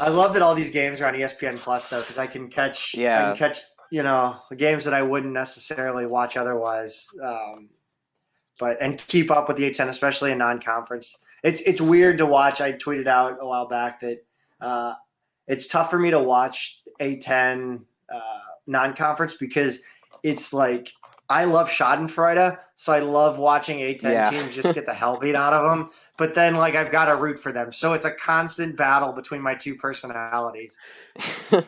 [0.00, 2.94] I love that all these games are on ESPN Plus though, because I can catch.
[2.94, 3.20] Yeah.
[3.20, 3.60] I can catch.
[3.90, 7.08] You know the games that I wouldn't necessarily watch otherwise.
[7.22, 7.68] Um,
[8.58, 11.18] but and keep up with the A10, especially in non-conference.
[11.44, 12.60] It's it's weird to watch.
[12.60, 14.24] I tweeted out a while back that
[14.60, 14.94] uh,
[15.46, 18.20] it's tough for me to watch A10 uh,
[18.66, 19.80] non-conference because
[20.24, 20.92] it's like
[21.28, 24.30] I love Schadenfreude, so I love watching A10 Yeah.
[24.30, 25.90] teams just get the hell beat out of them.
[26.16, 29.40] But then like I've got to root for them, so it's a constant battle between
[29.40, 30.76] my two personalities.
[31.52, 31.62] yeah,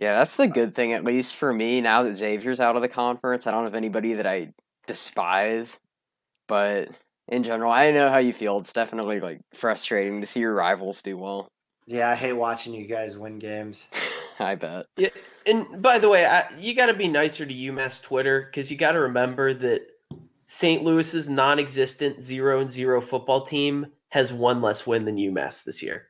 [0.00, 1.80] that's the good thing, at least for me.
[1.80, 4.52] Now that Xavier's out of the conference, I don't have anybody that I
[4.86, 5.78] despise.
[6.48, 6.90] But
[7.28, 8.58] in general, I know how you feel.
[8.58, 11.48] It's definitely like frustrating to see your rivals do well.
[11.86, 13.86] Yeah, I hate watching you guys win games.
[14.38, 14.86] I bet.
[14.96, 15.10] Yeah,
[15.46, 18.76] And by the way, I, you got to be nicer to UMass Twitter because you
[18.76, 19.82] got to remember that
[20.52, 20.84] St.
[20.84, 26.08] Louis's non-existent zero and zero football team has one less win than UMass this year.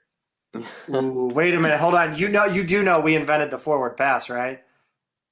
[0.92, 2.18] Ooh, wait a minute, hold on.
[2.18, 4.60] You know, you do know we invented the forward pass, right?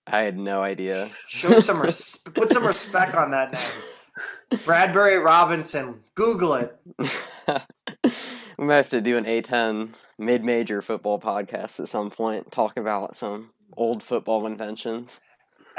[0.06, 1.10] I had no idea.
[1.26, 4.60] Show some res- put some respect on that name.
[4.64, 6.02] Bradbury Robinson.
[6.14, 6.78] Google it.
[8.58, 12.76] we might have to do an A10 mid major football podcast at some point, talk
[12.76, 15.20] about some old football inventions.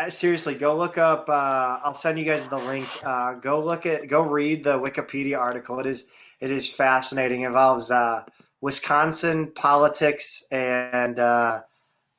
[0.01, 1.29] Uh, seriously, go look up.
[1.29, 2.87] Uh, I'll send you guys the link.
[3.03, 4.07] Uh, go look at.
[4.07, 5.79] Go read the Wikipedia article.
[5.79, 6.07] It is
[6.39, 7.41] it is fascinating.
[7.43, 8.23] It involves uh,
[8.61, 11.61] Wisconsin politics and uh,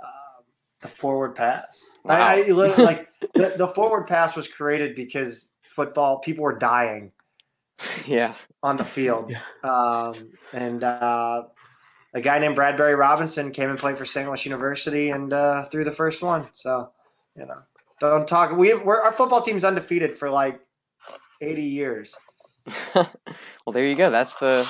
[0.00, 0.42] uh,
[0.80, 1.98] the forward pass.
[2.08, 2.54] I, I Wow.
[2.54, 7.12] literally like the, the forward pass was created because football people were dying
[8.06, 8.34] Yeah.
[8.62, 9.32] on the field.
[9.64, 11.44] Um, and uh,
[12.14, 14.28] a guy named Bradbury Robinson came and played for St.
[14.28, 16.48] Louis University and uh, threw the first one.
[16.52, 16.92] So,
[17.36, 17.62] you know,
[18.10, 18.56] don't talk.
[18.56, 20.60] We have, we're, our football team's undefeated for like
[21.40, 22.16] 80 years.
[22.94, 23.08] well,
[23.72, 24.10] there you go.
[24.10, 24.68] That's the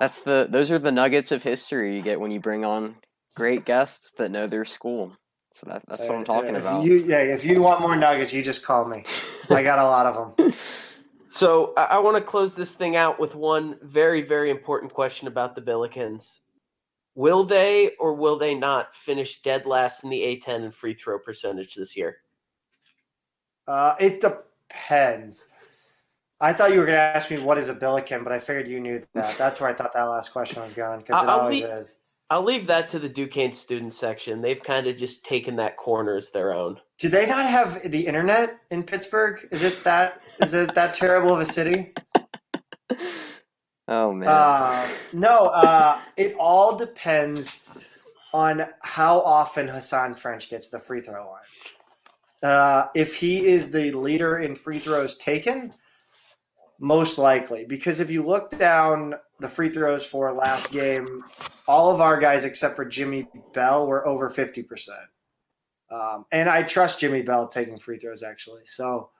[0.00, 2.96] that's the those are the nuggets of history you get when you bring on
[3.34, 5.14] great guests that know their school.
[5.52, 6.84] So that, that's what I'm talking Uh, if about.
[6.84, 9.04] You, yeah, if you want more nuggets, you just call me.
[9.50, 10.52] I got a lot of them.
[11.26, 15.26] So I, I want to close this thing out with one very, very important question
[15.26, 16.38] about the Billikens.
[17.16, 21.18] Will they or will they not finish dead last in the A10 in free throw
[21.18, 22.18] percentage this year?
[23.66, 25.44] Uh, it depends.
[26.40, 28.68] I thought you were going to ask me what is a billiken, but I figured
[28.68, 29.34] you knew that.
[29.38, 31.96] That's where I thought that last question was going because it I'll always be- is.
[32.30, 34.40] I'll leave that to the Duquesne student section.
[34.40, 36.80] They've kind of just taken that corner as their own.
[36.98, 39.46] Do they not have the internet in Pittsburgh?
[39.50, 41.92] Is it that is it that terrible of a city?
[43.88, 44.26] oh man.
[44.28, 47.62] Uh, no, uh, it all depends
[48.32, 51.42] on how often Hasahn French gets the free throw line.
[52.44, 55.72] Uh, if he is the leader in free throws taken,
[56.78, 61.24] most likely, because if you look down the free throws for last game,
[61.66, 65.08] all of our guys except for Jimmy Bell were over fifty percent.
[65.90, 68.62] Um, and I trust Jimmy Bell taking free throws actually.
[68.66, 69.10] So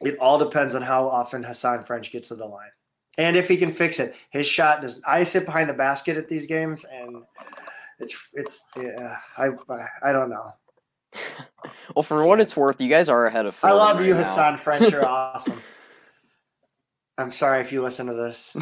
[0.00, 2.70] it all depends on how often Hasahn French gets to the line
[3.18, 4.14] and if he can fix it.
[4.30, 5.02] His shot does.
[5.06, 7.24] I sit behind the basket at these games, and
[7.98, 8.66] it's it's.
[8.76, 9.48] Yeah, I
[10.02, 10.52] I don't know.
[11.94, 13.58] well, for what it's worth, you guys are ahead of.
[13.62, 14.22] I love right you, now.
[14.22, 14.92] Hasahn French.
[14.92, 15.60] You're awesome.
[17.16, 18.52] I'm sorry if you listen to this.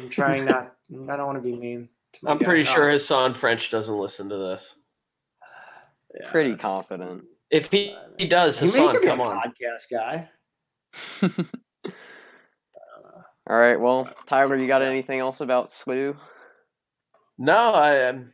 [0.00, 0.74] I'm trying not.
[1.08, 1.88] I don't want to be mean.
[2.14, 2.72] to I'm pretty guy.
[2.74, 4.74] sure Hasahn French doesn't listen to this.
[6.18, 7.24] yeah, Pretty confident.
[7.50, 9.36] If he, he does, He may Hasahn, could be a come on.
[9.42, 10.28] podcast guy.
[13.48, 13.78] All right.
[13.78, 16.16] Well, Tyler, you got anything else about SLU?
[17.38, 18.32] No, I um,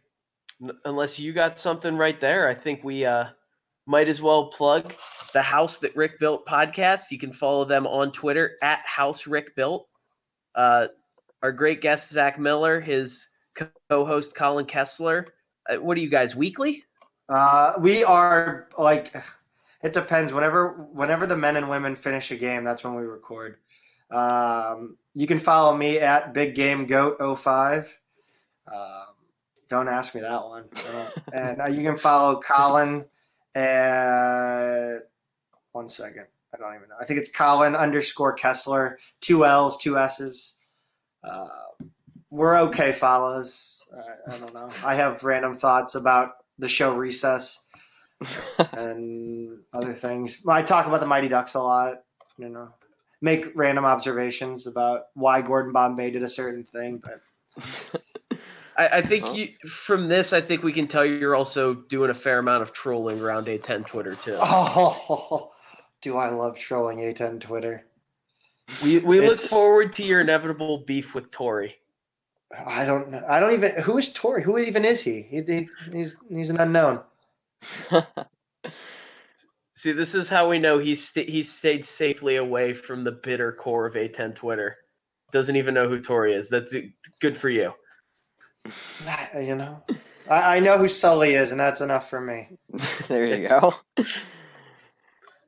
[0.63, 3.27] n- unless you got something right there, I think we uh,
[3.87, 4.95] might as well plug
[5.33, 7.11] the House That Rick Built podcast.
[7.11, 9.89] You can follow them on Twitter at House Rick Built.
[10.55, 10.89] Uh,
[11.43, 13.29] our great guest Zac Miller, his
[13.91, 15.27] co-host Colin Kessler.
[15.69, 16.85] Uh, what are you guys weekly?
[17.29, 19.15] Uh, we are like
[19.83, 20.33] it depends.
[20.33, 23.57] Whenever whenever the men and women finish a game, that's when we record.
[24.11, 27.99] Um, you can follow me at Big Game Goat 05.
[28.73, 29.07] Um,
[29.69, 30.65] Don't ask me that one.
[30.77, 33.05] Uh, and uh, you can follow Colin
[33.55, 34.99] at
[35.73, 36.27] one second.
[36.55, 36.97] I don't even know.
[37.01, 40.57] I think it's Colin underscore Kessler, two L's, two S's.
[41.25, 41.47] Uh,
[42.31, 43.83] we're okay follows.
[43.95, 44.69] I, I don't know.
[44.85, 47.67] I have random thoughts about the show Recess
[48.73, 50.43] and other things.
[50.47, 52.03] I talk about the Mighty Ducks a lot.
[52.39, 52.69] You know,
[53.21, 58.02] make random observations about why Gordon Bombay did a certain thing, but.
[58.77, 62.15] I, I think you from this, I think we can tell you're also doing a
[62.15, 64.37] fair amount of trolling around A10 Twitter too.
[64.41, 65.53] Oh,
[66.01, 67.87] do I love trolling A10 Twitter?
[68.83, 71.77] We we look forward to your inevitable beef with Tori.
[72.67, 73.25] I don't know.
[73.29, 73.81] I don't even.
[73.83, 74.43] Who is Tori?
[74.43, 75.23] Who even is he?
[75.23, 77.01] he, he he's he's an unknown.
[79.75, 83.53] See, this is how we know he's sta he's stayed safely away from the bitter
[83.53, 84.77] core of A10 Twitter.
[85.33, 86.49] Doesn't even know who Tori is.
[86.49, 86.75] That's
[87.21, 87.73] good for you.
[89.35, 89.83] You know,
[90.29, 92.49] I, I know who Sully is, and that's enough for me.
[93.09, 93.75] there you go.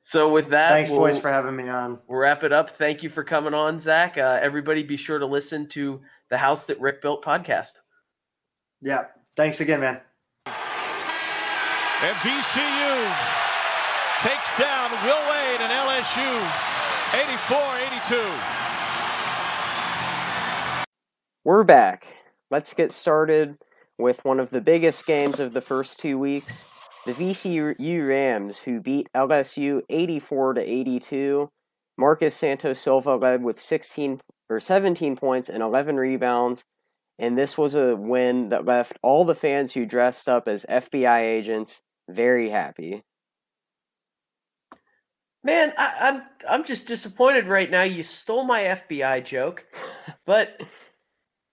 [0.03, 1.98] So with that, Thanks, we'll, boys, for having me on.
[2.09, 2.70] we'll wrap it up.
[2.70, 4.18] Thank you for coming on, Zac.
[4.18, 7.72] Uh, everybody, be sure to listen to the House That Rick Built podcast.
[8.83, 9.07] Yeah.
[9.37, 10.00] Thanks again, man.
[10.46, 13.14] And VCU
[14.20, 16.50] takes down Will Wade and LSU
[17.12, 18.40] 84-82.
[21.44, 22.23] We're back.
[22.54, 23.58] Let's get started
[23.98, 26.66] with one of the biggest games of the first two weeks.
[27.04, 31.48] The VCU Rams, who beat LSU 84 to 82.
[31.98, 36.62] Marcus Santos Silva led with 16 or 17 points and 11 rebounds.
[37.18, 41.22] And this was a win that left all the fans who dressed up as FBI
[41.22, 43.02] agents very happy.
[45.42, 47.82] Man, I, I'm I'm just disappointed right now.
[47.82, 49.64] You stole my FBI joke,
[50.24, 50.62] but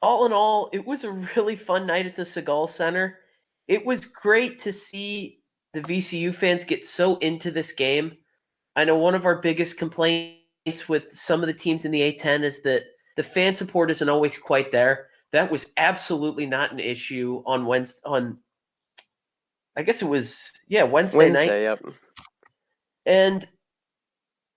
[0.02, 3.20] all in all, it was a really fun night at the Siegel Center.
[3.68, 5.42] It was great to see
[5.74, 8.18] the VCU fans get so into this game.
[8.76, 12.44] I know one of our biggest complaints with some of the teams in the A10
[12.44, 12.84] is that
[13.18, 15.08] the fan support isn't always quite there.
[15.32, 18.02] That was absolutely not an issue on Wednesday.
[18.06, 18.38] On
[19.78, 21.48] I guess it was yeah Wednesday, night.
[21.48, 21.86] Yep.
[23.06, 23.48] And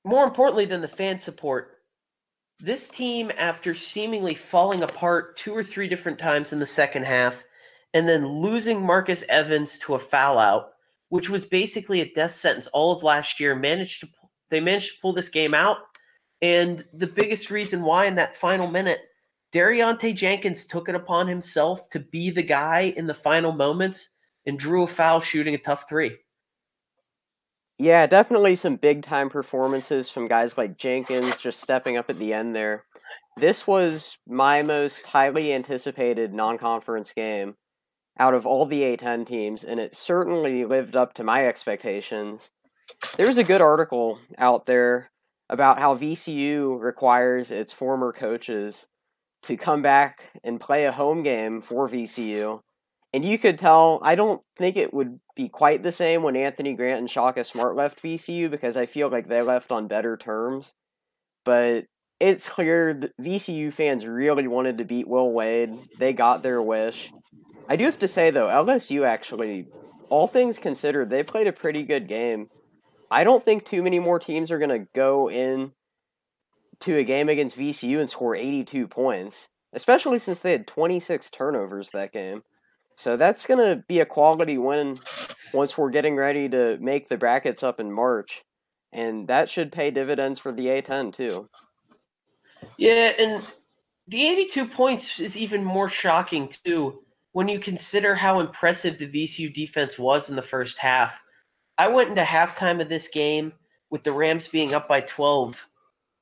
[0.05, 1.74] more importantly than the fan support,
[2.65, 7.45] this team, after seemingly falling apart two or three different times in the second half,
[7.93, 10.71] and then losing Marcus Evans to a foul out,
[11.11, 14.09] which was basically a death sentence all of last year, managed to
[14.51, 15.79] they managed to pull this game out.
[16.41, 19.01] And the biggest reason why in that final minute,
[19.53, 24.09] De'Riante Jenkins took it upon himself to be the guy in the final moments
[24.47, 26.17] and drew a foul shooting a tough three.
[27.79, 32.33] Yeah, definitely some big time performances from guys like Jenkins just stepping up at the
[32.33, 32.85] end there.
[33.37, 37.57] This was my most highly anticipated non conference game
[38.17, 42.53] out of all the A10 teams, and it certainly lived up to my expectations.
[43.17, 45.11] There was a good article out there
[45.49, 48.87] about how VCU requires its former coaches
[49.43, 52.61] to come back and play a home game for VCU.
[53.15, 56.75] And you could tell, I don't think it would be quite the same when Anthony
[56.75, 60.75] Grant and Shaka Smart left VCU because I feel like they left on better terms.
[61.45, 61.85] But
[62.19, 65.79] it's clear VCU fans really wanted to beat Will Wade.
[65.97, 67.13] They got their wish.
[67.69, 69.69] I do have to say, though, LSU actually,
[70.09, 72.49] all things considered, they played a pretty good game.
[73.13, 75.71] I don't think too many more teams are going to go in
[76.81, 81.91] to a game against VCU and score 82 points, especially since they had 26 turnovers
[81.91, 82.43] that game.
[82.97, 84.99] So that's going to be a quality win
[85.53, 88.43] once we're getting ready to make the brackets up in March.
[88.93, 91.49] And that should pay dividends for the A10 too.
[92.77, 93.43] Yeah, and
[94.09, 97.01] the 82 points is even more shocking too
[97.33, 101.21] when you consider how impressive the VCU defense was in the first half.
[101.79, 103.53] I went into halftime of this game
[103.91, 105.57] with the Rams being up by 12,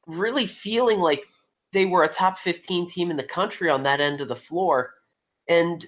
[0.06, 1.24] really feeling like
[1.72, 4.94] they were a top 15 team in the country on that end of the floor.
[5.48, 5.86] And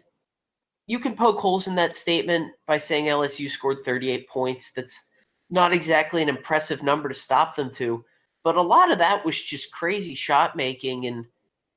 [0.87, 4.73] you can poke holes in that statement by saying LSU scored 38 points.
[4.73, 5.03] That's
[5.51, 8.05] not exactly an impressive number to stop them to.
[8.43, 11.25] But a lot of that was just crazy shot making and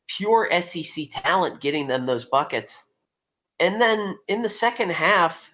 [0.07, 2.83] pure SEC talent getting them those buckets.
[3.59, 5.49] And then in the second half,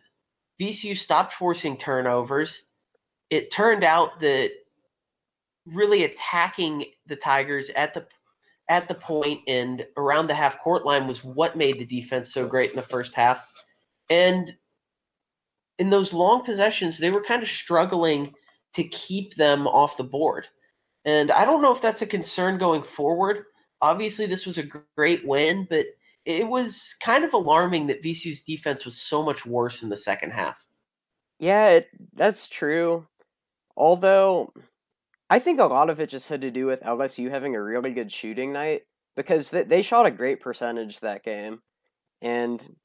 [0.59, 2.63] VCU stopped forcing turnovers.
[3.29, 4.51] It turned out that
[5.67, 8.05] really attacking the Tigers at the
[8.69, 12.47] at the point and around the half court line was what made the defense so
[12.47, 13.45] great in the first half.
[14.09, 14.53] And
[15.79, 18.33] in those long possessions, they were kind of struggling
[18.73, 20.47] to keep them off the board.
[21.05, 23.45] And I don't know if that's a concern going forward.
[23.81, 25.85] Obviously, this was a great win, but
[26.25, 30.31] it was kind of alarming that VCU's defense was so much worse in the second
[30.31, 30.63] half.
[31.39, 33.05] Yeah, it, that's true.
[33.75, 34.53] Although,
[35.33, 37.89] I think a lot of it just had to do with LSU having a really
[37.89, 38.83] good shooting night
[39.15, 41.61] because they, they shot a great percentage that game.
[42.21, 42.75] And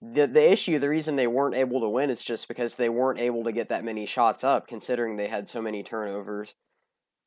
[0.00, 3.20] the the issue, the reason they weren't able to win is just because they weren't
[3.20, 6.54] able to get that many shots up, considering they had so many turnovers.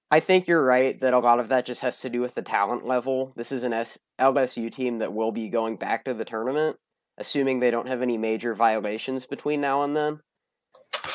[0.09, 2.41] I think you're right that a lot of that just has to do with the
[2.41, 3.33] talent level.
[3.35, 6.77] This is an S- LSU team that will be going back to the tournament,
[7.19, 10.21] assuming they don't have any major violations between now and then.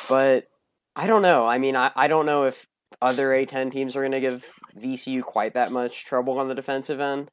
[0.09, 0.47] But
[0.95, 1.49] I don't know.
[1.49, 2.69] I mean, I, I don't know if
[3.01, 4.45] other A10 teams are going to give
[4.79, 7.31] VCU quite that much trouble on the defensive end.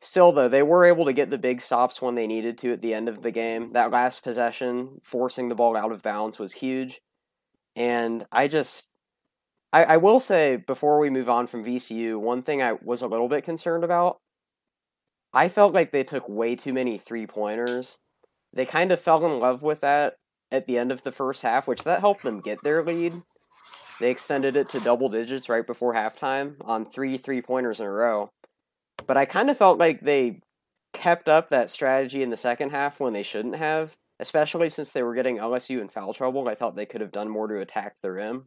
[0.00, 2.82] Still, though, they were able to get the big stops when they needed to at
[2.82, 3.72] the end of the game.
[3.72, 7.00] That last possession, forcing the ball out of bounds, was huge.
[7.76, 8.88] And I just,
[9.72, 13.06] I, I will say before we move on from VCU, one thing I was a
[13.06, 14.18] little bit concerned about.
[15.32, 17.96] I felt like they took way too many three pointers.
[18.52, 20.16] They kind of fell in love with that
[20.50, 23.22] at the end of the first half, which that helped them get their lead.
[24.02, 27.90] They extended it to double digits right before halftime on three three pointers in a
[27.90, 28.30] row.
[29.06, 30.40] But I kind of felt like they
[30.92, 35.04] kept up that strategy in the second half when they shouldn't have, especially since they
[35.04, 36.48] were getting LSU in foul trouble.
[36.48, 38.46] I thought they could have done more to attack the rim.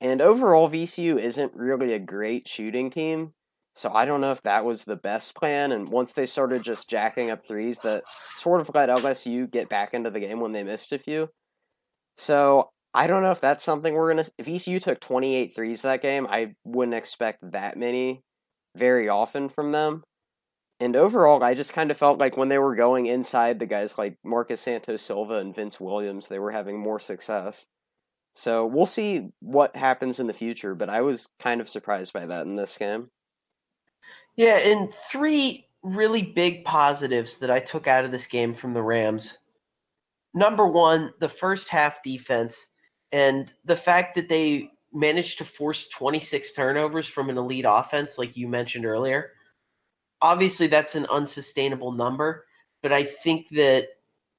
[0.00, 3.34] And overall, VCU isn't really a great shooting team,
[3.76, 5.72] so I don't know if that was the best plan.
[5.72, 8.04] And once they started just jacking up threes, that
[8.38, 11.28] sort of let LSU get back into the game when they missed a few.
[12.16, 14.26] So I don't know if that's something we're gonna.
[14.38, 18.22] If VCU took 28 threes that game, I wouldn't expect that many
[18.76, 20.02] very often from them.
[20.80, 23.96] And overall, I just kind of felt like when they were going inside the guys
[23.96, 27.66] like Marcus Santos Silva and Vince Williams, they were having more success.
[28.34, 32.26] So we'll see what happens in the future, but I was kind of surprised by
[32.26, 33.10] that in this game.
[34.36, 38.82] Yeah, and three really big positives that I took out of this game from the
[38.82, 39.38] Rams.
[40.34, 42.66] Number one, the first half defense
[43.12, 48.36] and the fact that they managed to force 26 turnovers from an elite offense, like
[48.36, 49.32] you mentioned earlier.
[50.20, 52.46] Obviously, that's an unsustainable number,
[52.82, 53.88] but I think that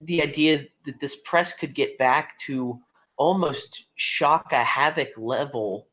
[0.01, 2.79] the idea that this press could get back to
[3.17, 5.87] almost Shaka havoc level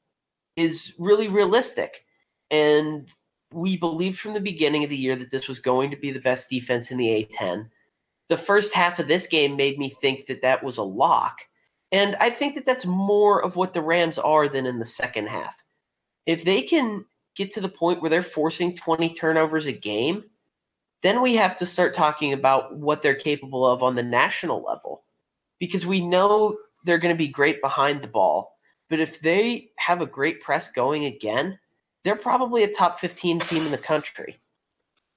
[0.57, 2.05] is really realistic.
[2.51, 3.09] And
[3.53, 6.21] we believed from the beginning of the year that this was going to be the
[6.21, 7.69] best defense in the A10.
[8.29, 11.41] The first half of this game made me think that that was a lock.
[11.93, 15.29] And I think that that's more of what the Rams are than in the second
[15.29, 15.61] half.
[16.27, 20.25] If they can get to the point where they're forcing 20 turnovers a game,
[21.03, 25.03] then we have to start talking about what they're capable of on the national level.
[25.59, 28.57] Because we know they're going to be great behind the ball.
[28.89, 31.59] But if they have a great press going again,
[32.03, 34.41] they're probably a top 15 team in the country.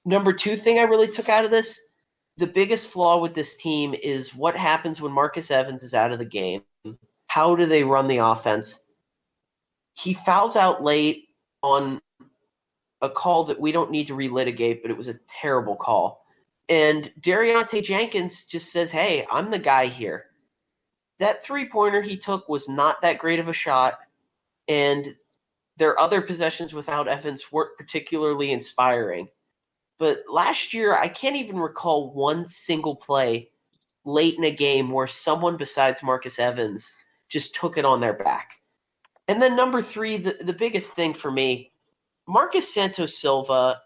[0.04, 1.80] Number two thing I really took out of this
[2.36, 6.18] the biggest flaw with this team is what happens when Marcus Evans is out of
[6.18, 6.62] the game.
[7.28, 8.78] How do they run the offense?
[9.94, 11.28] He fouls out late
[11.62, 12.00] on
[13.00, 16.24] a call that we don't need to relitigate, but it was a terrible call.
[16.68, 20.26] And De'Riante Jenkins just says, Hey, I'm the guy here.
[21.20, 23.98] That three pointer he took was not that great of a shot.
[24.66, 25.14] And
[25.76, 29.28] their other possessions without Evans weren't particularly inspiring.
[30.04, 33.48] But last year, I can't even recall one single play
[34.04, 36.92] late in a game where someone besides Marcus Evans
[37.30, 38.60] just took it on their back.
[39.28, 41.72] And then number three, the, the biggest thing for me,
[42.28, 43.80] Marcus Santos Silva,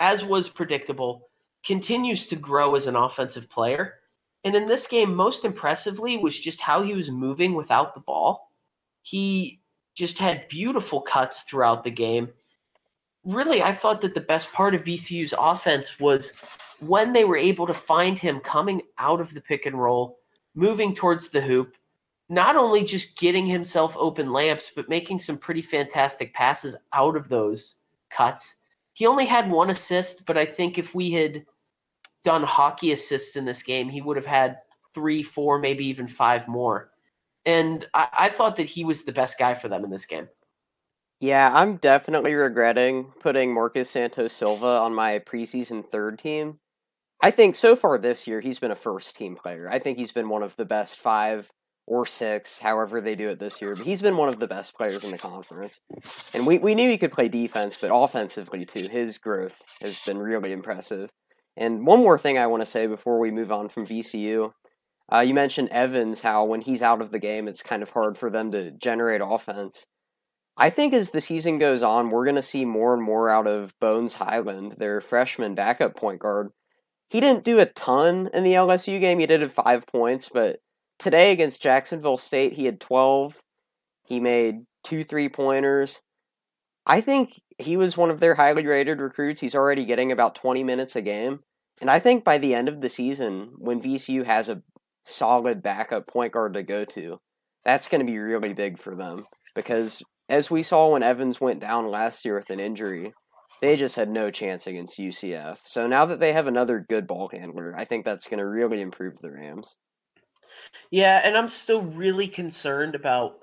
[0.00, 1.28] as was predictable,
[1.64, 4.00] continues to grow as an offensive player.
[4.42, 8.50] And in this game, most impressively was just how he was moving without the ball.
[9.02, 9.60] He
[9.94, 12.30] just had beautiful cuts throughout the game
[13.24, 16.32] really, I thought that the best part of VCU's offense was
[16.80, 20.18] when they were able to find him coming out of the pick and roll,
[20.54, 21.76] moving towards the hoop,
[22.28, 27.28] not only just getting himself open lamps, but making some pretty fantastic passes out of
[27.28, 27.76] those
[28.10, 28.54] cuts.
[28.92, 31.44] He only had one assist, but I think if we had
[32.22, 34.58] done hockey assists in this game, he would have had
[34.94, 36.90] three, four, maybe even five more.
[37.44, 40.28] And I, I thought that he was the best guy for them in this game.
[41.24, 46.58] Yeah, I'm definitely regretting putting Marcus Santos Silva on my preseason third team.
[47.22, 49.66] I think so far this year he's been a first team player.
[49.70, 51.50] I think he's been one of the best five
[51.86, 53.74] or six, however they do it this year.
[53.74, 55.80] But he's been one of the best players in the conference.
[56.34, 58.88] And we, we knew he could play defense, but offensively too.
[58.90, 61.08] His growth has been really impressive.
[61.56, 64.52] And one more thing I want to say before we move on from VCU.
[65.10, 68.18] Uh, you mentioned Evans, how when he's out of the game, it's kind of hard
[68.18, 69.86] for them to generate offense.
[70.56, 73.46] I think as the season goes on, we're going to see more and more out
[73.46, 76.50] of Bones Hyland, their freshman backup point guard.
[77.10, 79.18] he didn't do a ton in the LSU game.
[79.18, 80.60] He did have five points, but
[80.98, 83.40] today against Jacksonville State, he had 12.
[84.04, 86.00] He made two three pointers.
[86.86, 89.40] I think he was one of their highly rated recruits.
[89.40, 91.40] He's already getting about 20 minutes a game.
[91.80, 94.62] And I think by the end of the season, when VCU has a
[95.04, 97.20] solid backup point guard to go to,
[97.64, 99.26] that's going to be really big for them.
[99.54, 103.12] Because as we saw when Evans went down last year with an injury,
[103.60, 105.58] they just had no chance against UCF.
[105.64, 108.80] So now that they have another good ball handler, I think that's going to really
[108.80, 109.76] improve the Rams.
[110.90, 113.38] Yeah, and I'm still really concerned about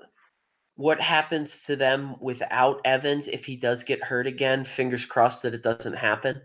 [0.76, 4.64] what happens to them without Evans if he does get hurt again.
[4.64, 6.40] Fingers crossed that it doesn't happen.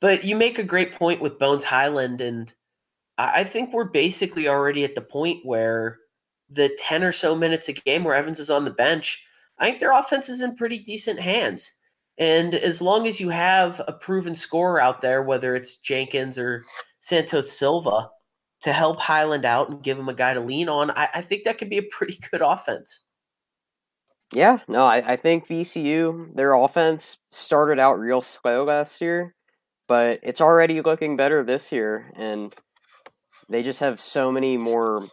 [0.00, 2.52] But you make a great point with Bones Hyland, and
[3.18, 5.98] I think we're basically already at the point where
[6.48, 9.22] the 10 or so minutes a game where Evans is on the bench,
[9.60, 11.70] I think their offense is in pretty decent hands.
[12.18, 16.64] And as long as you have a proven scorer out there, whether it's Jenkins or
[16.98, 18.10] Santos Silva,
[18.62, 21.44] to help Hyland out and give him a guy to lean on, I, I think
[21.44, 23.00] that could be a pretty good offense.
[24.32, 29.34] Yeah, no, I, I think VCU, their offense started out real slow last year,
[29.88, 32.12] but it's already looking better this year.
[32.14, 32.54] And
[33.48, 35.08] they just have so many more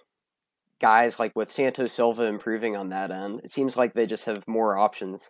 [0.80, 3.41] guys, like with Santos Silva improving on that end.
[3.43, 5.30] It seems like they just have more options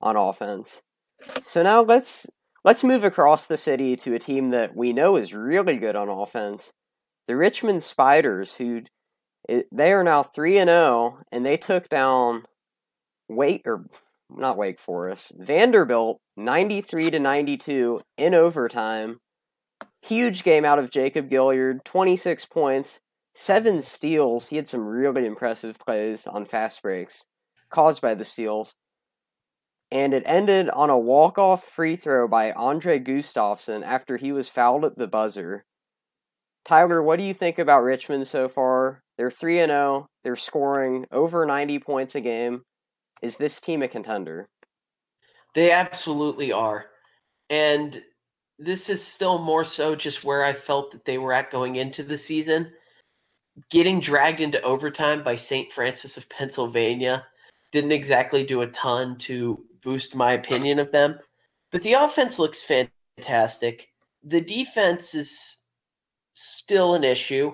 [0.00, 0.82] on offense.
[1.42, 2.26] So now let's
[2.64, 6.08] let's move across the city to a team that we know is really good on
[6.08, 6.72] offense,
[7.28, 8.82] the Richmond Spiders, who
[9.48, 12.44] eh, they are now three and zero, oh, and they took down
[13.28, 13.86] Wake or
[14.30, 19.20] not Wake Forest, Vanderbilt, ninety three to ninety two in overtime.
[20.02, 23.00] Huge game out of Jacob Gilyard, twenty six points,
[23.34, 24.48] seven steals.
[24.48, 27.26] He had some really impressive plays on fast breaks
[27.70, 28.74] caused by the steals
[29.94, 34.84] and it ended on a walk-off free throw by Andre Gustavson after he was fouled
[34.84, 35.64] at the buzzer.
[36.64, 39.04] Tyler, what do you think about Richmond so far?
[39.16, 40.08] They're 3 and 0.
[40.24, 42.62] They're scoring over 90 points a game.
[43.22, 44.48] Is this team a contender?
[45.54, 46.86] They absolutely are.
[47.48, 48.02] And
[48.58, 52.02] this is still more so just where I felt that they were at going into
[52.02, 52.72] the season.
[53.70, 55.72] Getting dragged into overtime by St.
[55.72, 57.24] Francis of Pennsylvania
[57.72, 61.18] didn't exactly do a ton to boost my opinion of them.
[61.70, 63.88] But the offense looks fantastic.
[64.24, 65.56] The defense is
[66.34, 67.52] still an issue.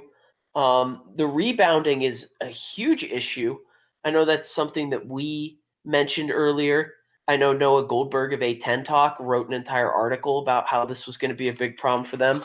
[0.55, 3.59] Um, the rebounding is a huge issue.
[4.05, 6.95] I know that's something that we mentioned earlier.
[7.29, 11.17] I know Noah Goldberg of A10 Talk wrote an entire article about how this was
[11.17, 12.43] going to be a big problem for them.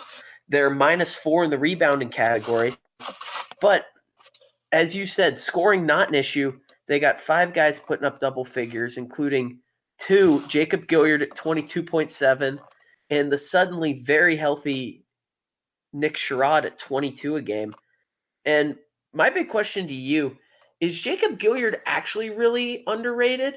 [0.47, 2.77] They're minus four in the rebounding category.
[3.61, 3.85] But
[4.71, 6.59] as you said, scoring not an issue.
[6.87, 9.59] They got five guys putting up double figures, including
[9.97, 12.59] Two, Jacob Gilyard at 22.7,
[13.09, 15.05] and the suddenly very healthy
[15.93, 17.73] Nick Sherod at 22 a game.
[18.43, 18.75] And
[19.13, 20.37] my big question to you
[20.81, 23.55] is Jacob Gilyard actually really underrated?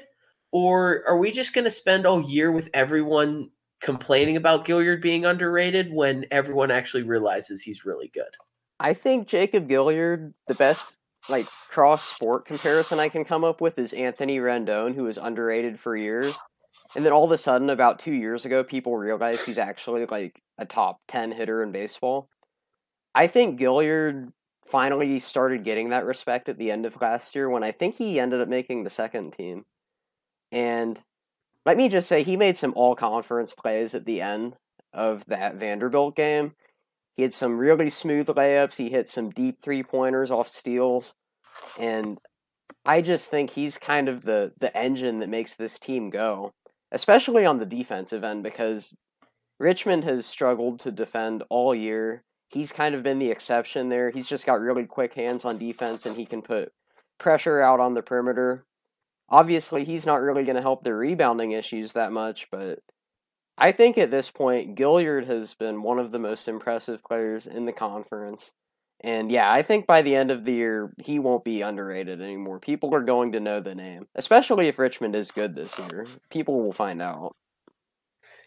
[0.51, 3.49] Or are we just going to spend all year with everyone
[3.81, 8.35] complaining about Gilyard being underrated when everyone actually realizes he's really good?
[8.79, 13.77] I think Jacob Gilyard, the best like cross sport comparison I can come up with
[13.77, 16.35] is Anthony Rendon, who was underrated for years.
[16.95, 20.41] And then all of a sudden, about two years ago, people realized he's actually like
[20.57, 22.29] a top 10 hitter in baseball.
[23.13, 24.31] I think Gilyard
[24.65, 28.19] finally started getting that respect at the end of last year when I think he
[28.19, 29.65] ended up making the second team.
[30.51, 31.01] And
[31.65, 34.55] let me just say, he made some all conference plays at the end
[34.93, 36.53] of that Vanderbilt game.
[37.19, 38.77] He had some really smooth layups.
[38.77, 41.15] He hit some deep three pointers off steals.
[41.77, 42.17] And
[42.85, 46.53] I just think he's kind of the, the engine that makes this team go,
[46.93, 48.95] especially on the defensive end, because
[49.59, 52.23] Richmond has struggled to defend all year.
[52.47, 54.11] He's kind of been the exception there.
[54.11, 56.71] He's just got really quick hands on defense and he can put
[57.17, 58.63] pressure out on the perimeter.
[59.27, 62.79] Obviously, he's not really going to help their rebounding issues that much, but
[63.59, 67.65] I think at this point, Gilyard has been one of the most impressive players in
[67.65, 68.53] the conference.
[69.01, 72.59] And yeah, I think by the end of the year, he won't be underrated anymore.
[72.59, 76.07] People are going to know the name, especially if Richmond is good this year.
[76.29, 77.35] People will find out.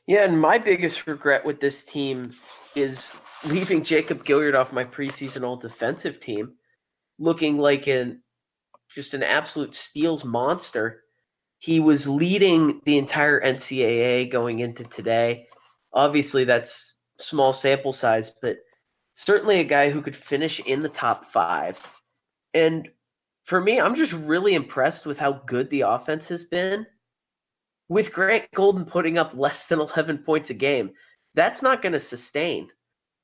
[0.07, 2.33] Yeah, and my biggest regret with this team
[2.75, 3.13] is
[3.45, 6.55] leaving Jacob Gilyard off my preseason all defensive team,
[7.19, 8.23] looking like an
[8.95, 11.03] just an absolute steals monster.
[11.63, 15.47] He was leading the entire NCAA going into today.
[15.93, 18.57] Obviously, that's small sample size, but
[19.15, 21.79] certainly a guy who could finish in the top five.
[22.53, 22.89] And
[23.45, 26.85] for me, I'm just really impressed with how good the offense has been.
[27.89, 30.91] With Grant Golden putting up less than 11 points a game,
[31.35, 32.71] that's not going to sustain.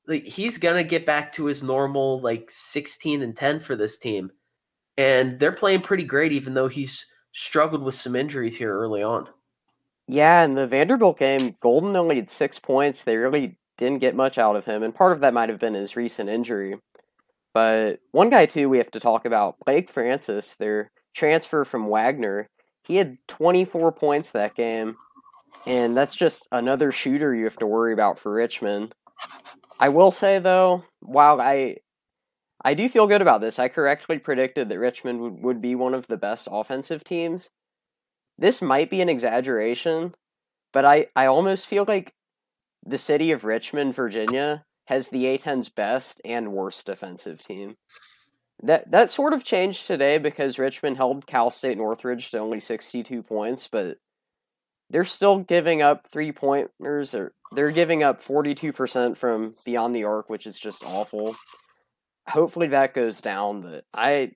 [0.07, 4.31] like he's gonna get back to his normal like 16 and 10 for this team,
[4.95, 9.27] and they're playing pretty great, even though he's struggled with some injuries here early on.
[10.07, 13.03] Yeah, in the Vanderbilt game, Golden only had six points.
[13.03, 15.75] They really didn't get much out of him, and part of that might have been
[15.75, 16.79] his recent injury.
[17.53, 22.47] But one guy too we have to talk about, Blake Francis, their transfer from Wagner.
[22.83, 24.97] He had 24 points that game,
[25.65, 28.93] and that's just another shooter you have to worry about for Richmond.
[29.79, 31.77] I will say though, while I
[32.63, 36.07] I do feel good about this, I correctly predicted that Richmond would, be one of
[36.07, 37.49] the best offensive teams.
[38.37, 40.15] This might be an exaggeration,
[40.73, 42.13] but I, I almost feel like
[42.85, 47.77] the city of Richmond, Virginia, has the A10's best and worst defensive team.
[48.61, 53.23] That that sort of changed today because Richmond held Cal State Northridge to only 62
[53.23, 53.99] points, but
[54.89, 60.29] they're still giving up three pointers or they're giving up 42% from beyond the arc,
[60.29, 61.35] which is just awful.
[62.29, 64.31] Hopefully that goes down, but I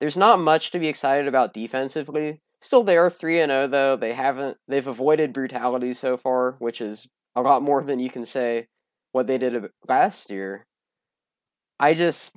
[0.00, 2.40] there's not much to be excited about defensively.
[2.60, 3.96] Still they are 3 and 0 though.
[3.96, 8.24] They haven't they've avoided brutality so far, which is a lot more than you can
[8.26, 8.68] say
[9.12, 10.66] what they did last year.
[11.78, 12.36] I just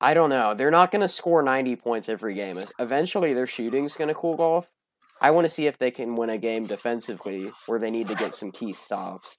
[0.00, 0.54] I don't know.
[0.54, 2.60] They're not going to score 90 points every game.
[2.80, 4.68] Eventually their shooting's going to cool off.
[5.20, 8.16] I want to see if they can win a game defensively where they need to
[8.16, 9.36] get some key stops.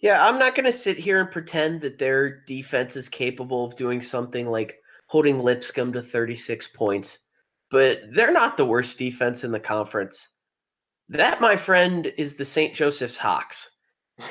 [0.00, 3.76] Yeah, I'm not going to sit here and pretend that their defense is capable of
[3.76, 7.18] doing something like holding Lipscomb to 36 points,
[7.70, 10.28] but they're not the worst defense in the conference.
[11.10, 12.74] That, my friend, is the St.
[12.74, 13.70] Joseph's Hawks.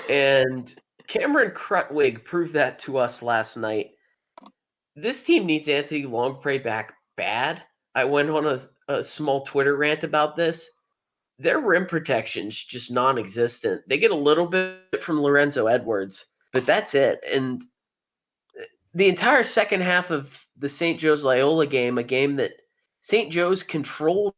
[0.09, 0.73] And
[1.07, 3.91] Cameron Krutwig proved that to us last night.
[4.95, 7.61] This team needs Anthony Longpre back bad.
[7.93, 10.69] I went on a, a small Twitter rant about this.
[11.39, 13.83] Their rim protection's just non-existent.
[13.87, 17.23] They get a little bit from Lorenzo Edwards, but that's it.
[17.31, 17.63] And
[18.59, 20.99] uh, the entire second half of the St.
[20.99, 22.53] Joe's Loyola game, a game that
[23.01, 23.31] St.
[23.31, 24.35] Joe's controlled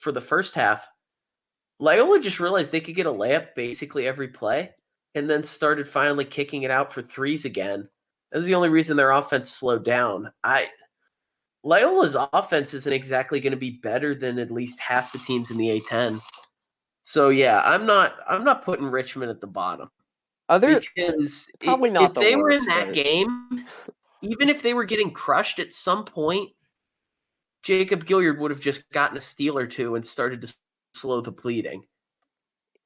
[0.00, 0.86] for the first half,
[1.78, 4.70] Loyola just realized they could get a layup basically every play
[5.14, 7.88] and then started finally kicking it out for threes again.
[8.30, 10.32] That was the only reason their offense slowed down.
[10.44, 10.68] I
[11.64, 15.56] Loyola's offense isn't exactly going to be better than at least half the teams in
[15.56, 16.20] the A10.
[17.02, 19.90] So yeah, I'm not I'm not putting Richmond at the bottom.
[20.48, 23.64] Other because probably if, not if the they were in that but- game,
[24.22, 26.50] even if they were getting crushed at some point,
[27.62, 30.54] Jacob Gilyard would have just gotten a steal or two and started to
[30.94, 31.84] slow the bleeding.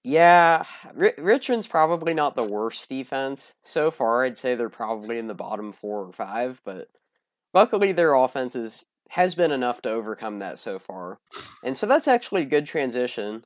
[0.04, 0.64] Yeah,
[0.94, 4.22] Ri Richmond's probably not the worst defense so far.
[4.22, 6.88] I'd say they're probably in the bottom four or five, but
[7.52, 11.18] luckily their offense is, has been enough to overcome that so far.
[11.64, 13.44] And so that's actually a good transition.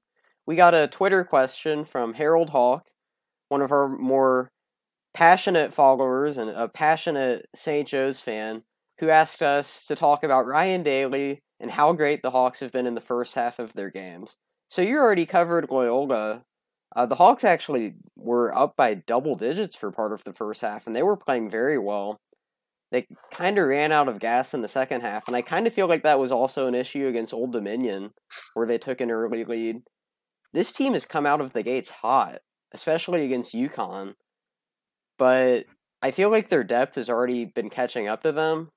[0.50, 2.88] We got a Twitter question from Harold Hawk,
[3.50, 4.48] one of our more
[5.14, 7.86] passionate followers and a passionate St.
[7.86, 8.64] Joe's fan,
[8.98, 12.88] who asked us to talk about Ryan Daly and how great the Hawks have been
[12.88, 14.34] in the first half of their games.
[14.68, 16.42] So you already covered Loyola.
[16.96, 20.84] Uh, the Hawks actually were up by double digits for part of the first half,
[20.84, 22.16] and they were playing very well.
[22.90, 25.72] They kind of ran out of gas in the second half, and I kind of
[25.72, 28.10] feel like that was also an issue against Old Dominion,
[28.54, 29.82] where they took an early lead.
[30.52, 32.40] This team has come out of the gates hot,
[32.72, 34.14] especially against UConn,
[35.18, 35.66] but
[36.02, 38.70] I feel like their depth has already been catching up to them,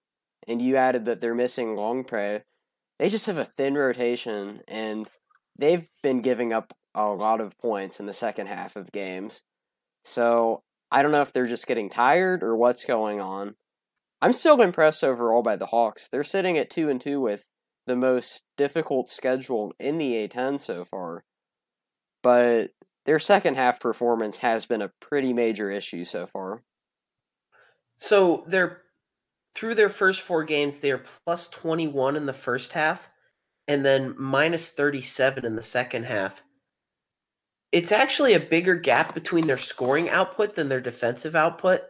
[0.47, 2.43] and you added that they're missing Longpre.
[2.99, 5.07] They just have a thin rotation, and
[5.57, 9.41] they've been giving up a lot of points in the second half of games.
[10.03, 13.55] So I don't know if they're just getting tired or what's going on.
[14.21, 16.07] I'm still impressed overall by the Hawks.
[16.11, 17.45] They're sitting at two and two with
[17.88, 21.24] the most difficult schedule in the A10 so far.
[22.24, 22.71] But
[23.05, 26.63] their second half performance has been a pretty major issue so far.
[27.95, 28.82] So they're
[29.55, 33.07] through their first four games, they are plus 21 in the first half
[33.67, 36.41] and then minus 37 in the second half.
[37.71, 41.82] It's actually a bigger gap between their scoring output than their defensive output.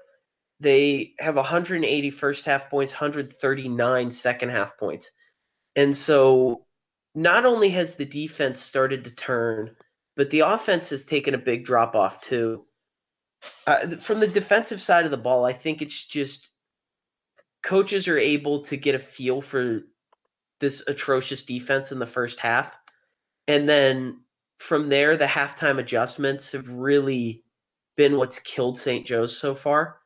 [0.59, 5.11] They have 180 first half points, 139 second half points.
[5.75, 6.65] And so
[7.15, 9.75] not only has the defense started to turn,
[10.15, 12.65] but the offense has taken a big drop off too.
[13.67, 16.49] Uh, from the defensive side of the ball, I think it's just
[17.61, 19.81] coaches are able to get a feel for
[20.59, 22.75] this atrocious defense in the first half.
[23.47, 24.21] And then
[24.59, 27.43] from there, the halftime adjustments have really
[27.97, 29.05] been what's killed St.
[29.05, 29.97] Joe's so far.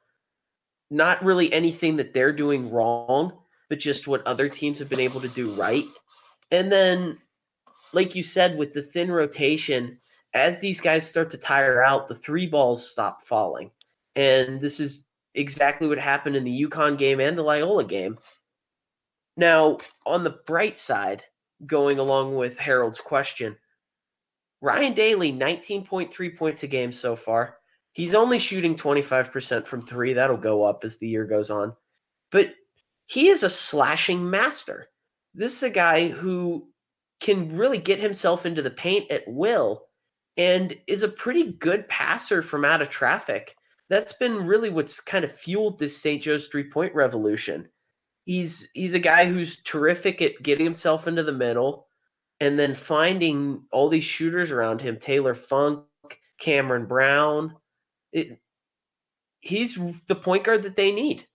[0.90, 3.38] Not really anything that they're doing wrong,
[3.70, 5.86] but just what other teams have been able to do right.
[6.50, 7.18] And then,
[7.94, 10.00] like you said, with the thin rotation,
[10.34, 13.72] as these guys start to tire out, the three balls stop falling.
[14.16, 18.18] And this is exactly what happened in the UConn game and the Loyola game.
[19.36, 21.24] Now, on the bright side,
[21.66, 23.56] going along with Harold's question,
[24.62, 27.58] Ryan Daly, 19.3 points a game so far.
[27.92, 30.14] He's only shooting 25% from three.
[30.14, 31.76] That'll go up as the year goes on.
[32.32, 32.54] But
[33.06, 34.88] he is a slashing master.
[35.34, 36.68] This is a guy who
[37.20, 39.88] can really get himself into the paint at will
[40.38, 43.56] and is a pretty good passer from out of traffic.
[43.90, 46.22] That's been really what's kind of fueled this St.
[46.22, 47.70] Joe's three point revolution.
[48.26, 51.88] He's he's a guy who's terrific at getting himself into the middle
[52.40, 55.86] and then finding all these shooters around him, Taylor Funk,
[56.40, 57.56] Cameron Brown.
[58.12, 58.40] It,
[59.40, 61.26] he's the point guard that they need.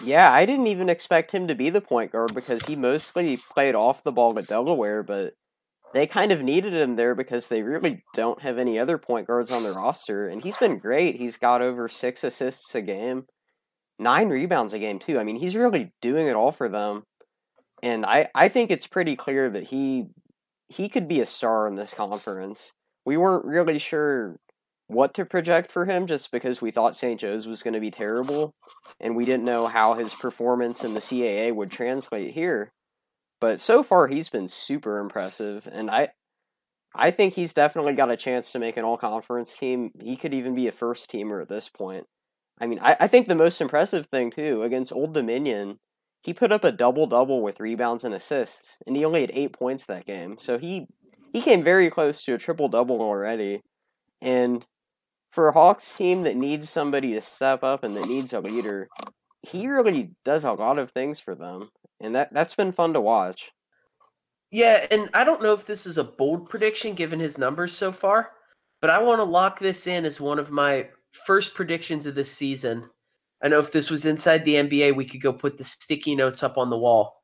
[0.00, 3.74] Yeah, I didn't even expect him to be the point guard because he mostly played
[3.74, 5.34] off the ball at Delaware, but
[5.92, 9.50] they kind of needed him there because they really don't have any other point guards
[9.50, 10.26] on their roster.
[10.26, 11.16] And he's been great.
[11.16, 13.26] He's got over six assists a game,
[13.98, 15.18] nine rebounds a game, too.
[15.18, 17.04] I mean, he's really doing it all for them.
[17.82, 20.06] And I, I think it's pretty clear that he
[20.68, 22.72] he could be a star in this conference.
[23.04, 24.38] We weren't really sure
[24.92, 27.20] what to project for him just because we thought St.
[27.20, 28.54] Joe's was going to be terrible
[29.00, 32.72] and we didn't know how his performance in the CAA would translate here.
[33.40, 36.10] But so far, he's been super impressive, and I,
[36.94, 39.90] I think he's definitely got a chance to make an all-conference team.
[40.00, 42.06] He could even be a first teamer at this point.
[42.60, 45.78] I mean, I, I think the most impressive thing too against Old Dominion,
[46.22, 49.52] he put up a double double with rebounds and assists, and he only had eight
[49.52, 50.36] points that game.
[50.38, 50.86] So he
[51.32, 53.62] he came very close to a triple double already.
[54.20, 54.64] And
[55.32, 58.88] for a Hawks team that needs somebody to step up and that needs a leader,
[59.42, 61.70] he really does a lot of things for them
[62.02, 63.52] and that that's been fun to watch.
[64.50, 67.90] Yeah, and I don't know if this is a bold prediction given his numbers so
[67.90, 68.32] far,
[68.82, 70.88] but I want to lock this in as one of my
[71.26, 72.90] first predictions of this season.
[73.42, 76.42] I know if this was inside the NBA, we could go put the sticky notes
[76.42, 77.22] up on the wall.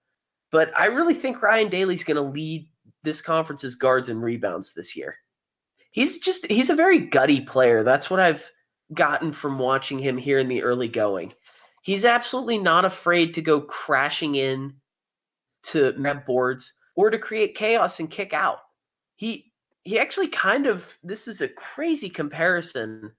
[0.51, 2.71] But I really think Ryan Daly's going to lead
[3.03, 5.17] this conference's guards and rebounds this year.
[5.91, 7.83] He's just he's a very gutty player.
[7.83, 8.45] That's what I've
[8.93, 11.33] gotten from watching him here in the early going
[11.89, 14.75] he's absolutely not afraid to go crashing in
[15.63, 18.59] to map boards or to create chaos and kick out.
[19.17, 19.53] He
[19.85, 23.13] he actually kind of this is a crazy comparison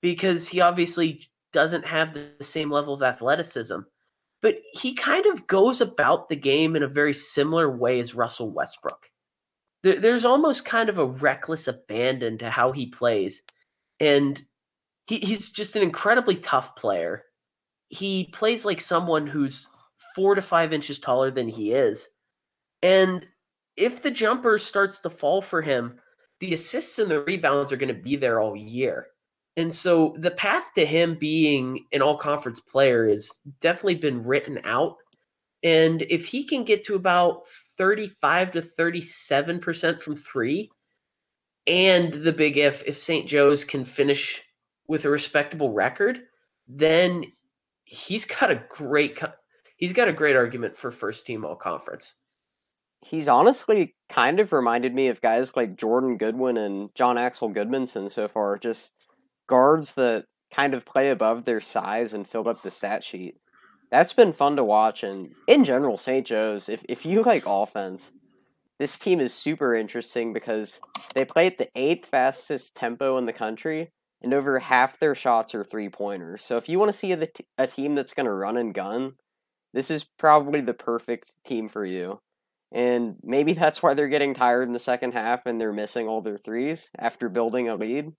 [0.00, 3.78] because he obviously doesn't have the same level of athleticism,
[4.42, 8.50] but he kind of goes about the game in a very similar way as Russell
[8.50, 9.08] Westbrook.
[9.82, 13.42] There's almost kind of a reckless abandon to how he plays,
[14.00, 14.40] and
[15.06, 17.24] he, he's just an incredibly tough player
[17.88, 19.68] he plays like someone who's
[20.14, 22.08] four to five inches taller than he is.
[22.82, 23.26] And
[23.76, 25.98] if the jumper starts to fall for him,
[26.40, 29.08] the assists and the rebounds are going to be there all year.
[29.56, 34.60] And so the path to him being an all conference player has definitely been written
[34.64, 34.96] out.
[35.64, 37.42] And if he can get to about
[37.78, 40.70] 35 to 37% from three,
[41.66, 43.28] and the big if, if St.
[43.28, 44.42] Joe's can finish
[44.88, 46.20] with a respectable record,
[46.66, 47.24] then
[47.84, 49.18] he's got a great
[49.76, 52.14] he's got a great argument for first team all conference.
[53.00, 58.10] He's honestly kind of reminded me of guys like Jordan Goodwin and Jon Axel Gudmundsson
[58.10, 58.92] so far, just
[59.46, 63.36] guards that kind of play above their size and fill up the stat sheet.
[63.90, 66.26] That's been fun to watch and in general St.
[66.26, 68.12] Joe's, if if you like offense,
[68.78, 70.80] this team is super interesting because
[71.14, 75.54] they play at the eighth fastest tempo in the country and over half their shots
[75.54, 76.44] are three pointers.
[76.44, 79.14] So if you want to see a, a team that's going to run and gun,
[79.72, 82.20] this is probably the perfect team for you.
[82.72, 86.20] And maybe that's why they're getting tired in the second half and they're missing all
[86.20, 88.12] their threes after building a lead.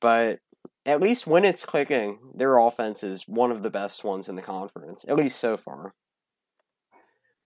[0.00, 0.40] But
[0.88, 4.42] at least when it's clicking, their offense is one of the best ones in the
[4.42, 5.94] conference, at least so far.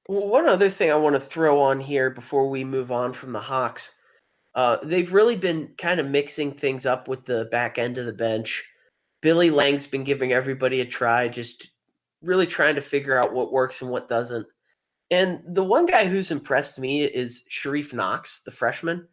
[0.08, 3.32] Well, one other thing I want to throw on here before we move on from
[3.32, 3.92] the Hawks
[4.54, 8.12] uh, they've really been kind of mixing things up with the back end of the
[8.12, 8.64] bench.
[9.20, 11.68] Billy Lange's been giving everybody a try, just
[12.22, 14.46] really trying to figure out what works and what doesn't.
[15.10, 19.06] And the one guy who's impressed me is Sharif Knox, the freshman.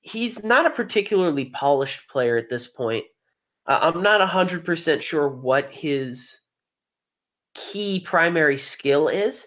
[0.00, 3.04] He's not a particularly polished player at this point.
[3.66, 6.40] I'm not 100% sure what his
[7.54, 9.46] key primary skill is,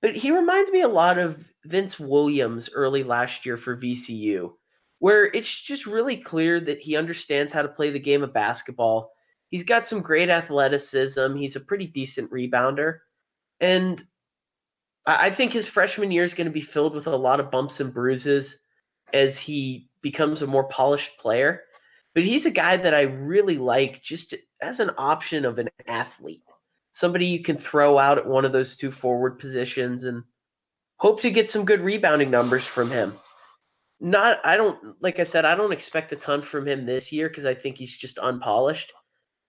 [0.00, 4.52] but he reminds me a lot of Vince Williams early last year for VCU,
[4.98, 9.12] where it's just really clear that he understands how to play the game of basketball.
[9.48, 11.34] He's got some great athleticism.
[11.34, 13.00] He's a pretty decent rebounder.
[13.60, 14.02] And
[15.04, 17.80] I think his freshman year is going to be filled with a lot of bumps
[17.80, 18.56] and bruises
[19.12, 21.62] as he becomes a more polished player.
[22.14, 26.42] But he's a guy that I really like just as an option of an athlete.
[26.92, 30.24] Somebody you can throw out at one of those two forward positions and
[30.96, 33.16] hope to get some good rebounding numbers from him.
[34.00, 37.28] Not, I don't, like I said, I don't expect a ton from him this year
[37.28, 38.92] because I think he's just unpolished.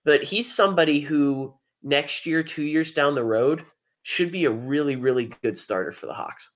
[0.04, 3.64] But he's somebody who next year, two years down the road,
[4.02, 6.50] should be a really, really good starter for the Hawks.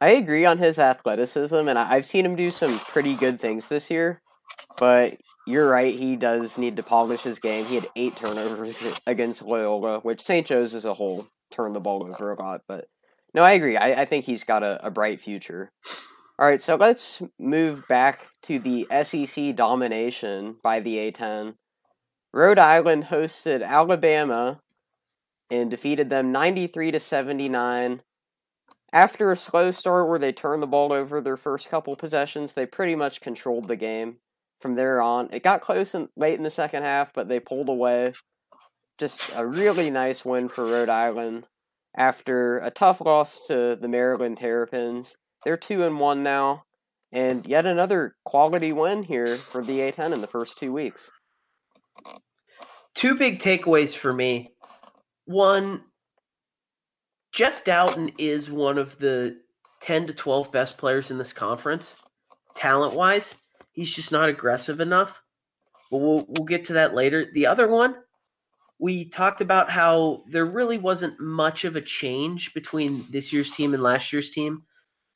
[0.00, 3.90] I agree on his athleticism, and I've seen him do some pretty good things this
[3.90, 4.22] year.
[4.78, 7.64] But you're right, he does need to polish his game.
[7.64, 10.46] He had eight turnovers against Loyola, which St.
[10.46, 12.62] Joe's as a whole turned the ball over a lot.
[12.68, 12.86] But
[13.34, 13.76] no, I agree.
[13.76, 15.70] I, I think he's got a, a bright future.
[16.38, 21.54] All right, so let's move back to the SEC domination by the A10.
[22.32, 24.60] Rhode Island hosted Alabama
[25.50, 28.02] and defeated them 93 to 79.
[28.92, 32.66] After a slow start where they turned the ball over their first couple possessions, they
[32.66, 34.16] pretty much controlled the game
[34.60, 35.28] from there on.
[35.32, 38.12] It got close in, late in the second half, but they pulled away.
[38.98, 41.46] Just a really nice win for Rhode Island
[41.96, 45.16] after a tough loss to the Maryland Terrapins.
[45.44, 46.64] They're two and one now,
[47.10, 51.10] and yet another quality win here for the A10 in the first two weeks.
[52.94, 54.52] Two big takeaways for me.
[55.24, 55.84] One,
[57.32, 59.40] Jeff Dowtin is one of the
[59.80, 61.94] 10 to 12 best players in this conference,
[62.54, 63.34] talent wise.
[63.72, 65.22] He's just not aggressive enough.
[65.90, 67.26] But we'll, we'll get to that later.
[67.32, 67.96] The other one,
[68.78, 73.74] we talked about how there really wasn't much of a change between this year's team
[73.74, 74.62] and last year's team.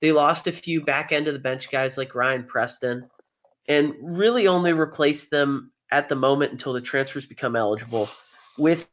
[0.00, 3.08] They lost a few back end of the bench guys like Ryan Preston
[3.68, 8.10] and really only replaced them at the moment until the transfers become eligible
[8.58, 8.88] with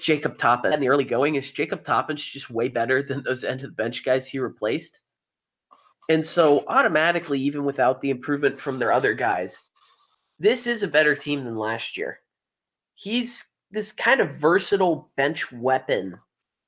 [0.00, 0.72] Jacob Toppin.
[0.72, 3.74] And the early going is Jacob Toppin's just way better than those end of the
[3.74, 4.98] bench guys he replaced.
[6.08, 9.58] And so automatically, even without the improvement from their other guys,
[10.38, 12.18] this is a better team than last year.
[12.94, 16.18] He's this kind of versatile bench weapon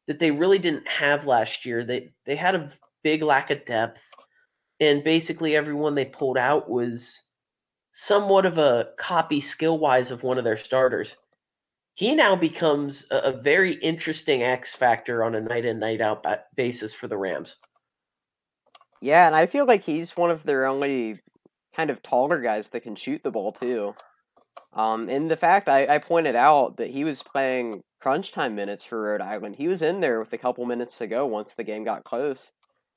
[0.07, 1.85] that they really didn't have last year.
[1.85, 2.71] They they had a
[3.03, 4.01] big lack of depth,
[4.81, 7.21] and basically everyone they pulled out was
[7.93, 11.17] somewhat of a copy skill wise of one of their starters.
[11.95, 16.25] He now becomes a, a very interesting X factor on a night in night out
[16.57, 17.57] basis for the Rams.
[19.05, 21.21] Yeah, and I feel like he's one of their only
[21.77, 23.95] kind of taller guys that can shoot the ball too.
[24.73, 28.83] Um, and the fact I, I pointed out that he was playing crunch time minutes
[28.83, 29.57] for Rhode Island.
[29.57, 32.53] He was in there with a couple minutes to go once the game got close.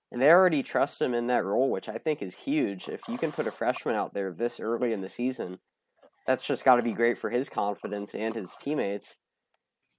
[0.09, 2.87] And they already trust him in that role, which I think is huge.
[2.87, 5.59] If you can put a freshman out there this early in the season,
[6.25, 9.17] that's just got to be great for his confidence and his teammates.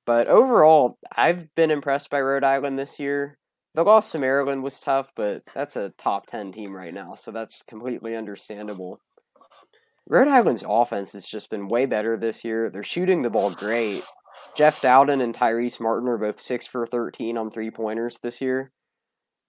[0.07, 3.37] But overall, I've been impressed by Rhode Island this year.
[3.75, 7.31] The loss to Maryland was tough, but that's a top 10 team right now, so
[7.31, 9.01] that's completely understandable.
[10.09, 12.71] Rhode Island's offense has just been way better this year.
[12.71, 14.03] They're shooting the ball great.
[14.57, 18.73] Jeff Dowtin and Tyrese Martin are both 6 for 13 on three pointers this year.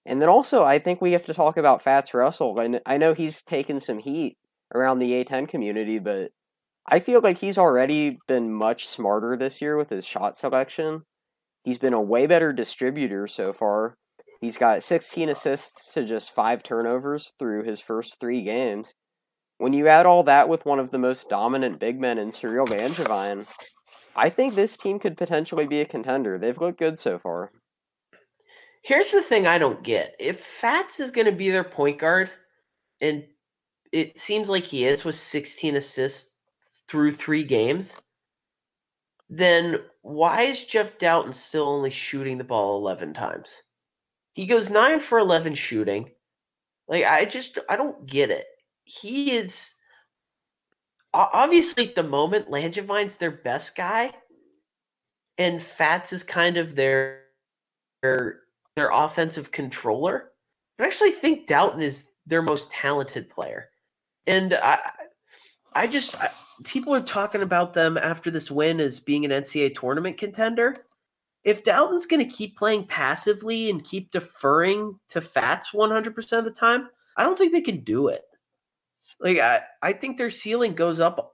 [0.06, 2.60] And then also, I think we have to talk about Fats Russell.
[2.60, 4.38] And I know he's taken some heat
[4.74, 6.32] around the A10 community, but
[6.86, 11.04] I feel like he's already been much smarter this year with his shot selection.
[11.64, 13.96] He's been a way better distributor so far.
[14.40, 18.94] He's got 16 assists to just five turnovers through his first three games.
[19.58, 22.66] When you add all that with one of the most dominant big men in Cyril
[22.66, 23.46] Langevine,
[24.16, 26.38] I think this team could potentially be a contender.
[26.38, 27.52] They've looked good so far.
[28.82, 30.16] Here's the thing I don't get.
[30.20, 32.32] If Fats is going to be their point guard,
[33.02, 33.26] and
[33.92, 36.34] it seems like he is with 16 assists
[36.88, 37.98] through three games,
[39.30, 43.64] then why is Jeff Dowtin still only shooting the ball 11 times?
[44.40, 46.10] He goes 9 for 11 shooting.
[46.88, 48.48] Like, I just, I don't get it
[48.90, 49.76] he is
[51.14, 54.12] obviously at the moment Langevine's their best guy,
[55.38, 57.22] and Fats is kind of their
[58.02, 58.42] their
[58.76, 60.32] their offensive controller.
[60.78, 63.70] But I actually think Dowtin is their most talented player,
[64.26, 64.80] and I
[65.74, 66.32] I just I,
[66.64, 70.78] people are talking about them after this win as being an NCAA tournament contender.
[71.44, 76.52] If Dowtin's going to keep playing passively and keep deferring to Fats 100% of the
[76.52, 78.24] time, I don't think they can do it.
[79.20, 81.34] Like I, I think their ceiling goes up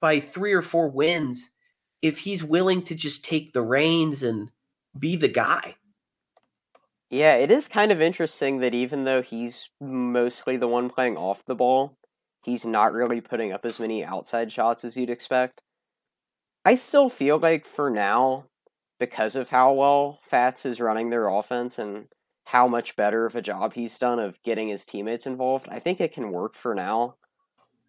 [0.00, 1.48] by three or four wins
[2.02, 4.50] if he's willing to just take the reins and
[4.98, 5.76] be the guy.
[7.08, 11.44] Yeah, it is kind of interesting that even though he's mostly the one playing off
[11.44, 11.96] the ball,
[12.42, 15.62] he's not really putting up as many outside shots as you'd expect.
[16.64, 18.46] I still feel like for now,
[18.98, 22.08] because of how well Fats is running their offense and
[22.46, 25.66] how much better of a job he's done of getting his teammates involved.
[25.68, 27.16] I think it can work for now.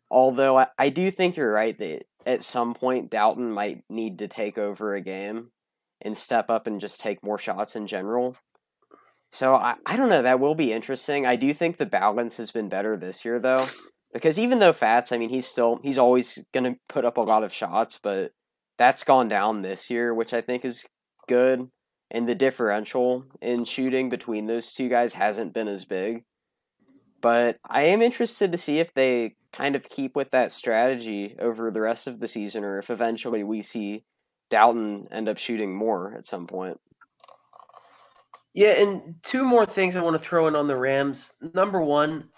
[0.10, 4.28] Although I, I do think you're right that at some point Dowtin might need to
[4.28, 5.52] take over a game
[6.02, 8.36] and step up and just take more shots in general.
[9.32, 11.26] So I, I don't know, that will be interesting.
[11.26, 13.68] I do think the balance has been better this year though.
[14.14, 17.44] Because even though Fats, I mean he's still he's always gonna put up a lot
[17.44, 18.32] of shots, but
[18.78, 20.86] that's gone down this year, which I think is
[21.28, 21.70] good.
[22.10, 26.24] And the differential in shooting between those two guys hasn't been as big.
[27.22, 31.72] But I am interested to see if they kind of keep with that strategy over
[31.72, 34.04] the rest of the season or if eventually we see
[34.50, 36.80] Dowtin end up shooting more at some point.
[38.54, 41.34] Yeah, and two more things I want to throw in on the Rams.
[41.54, 42.30] Number one,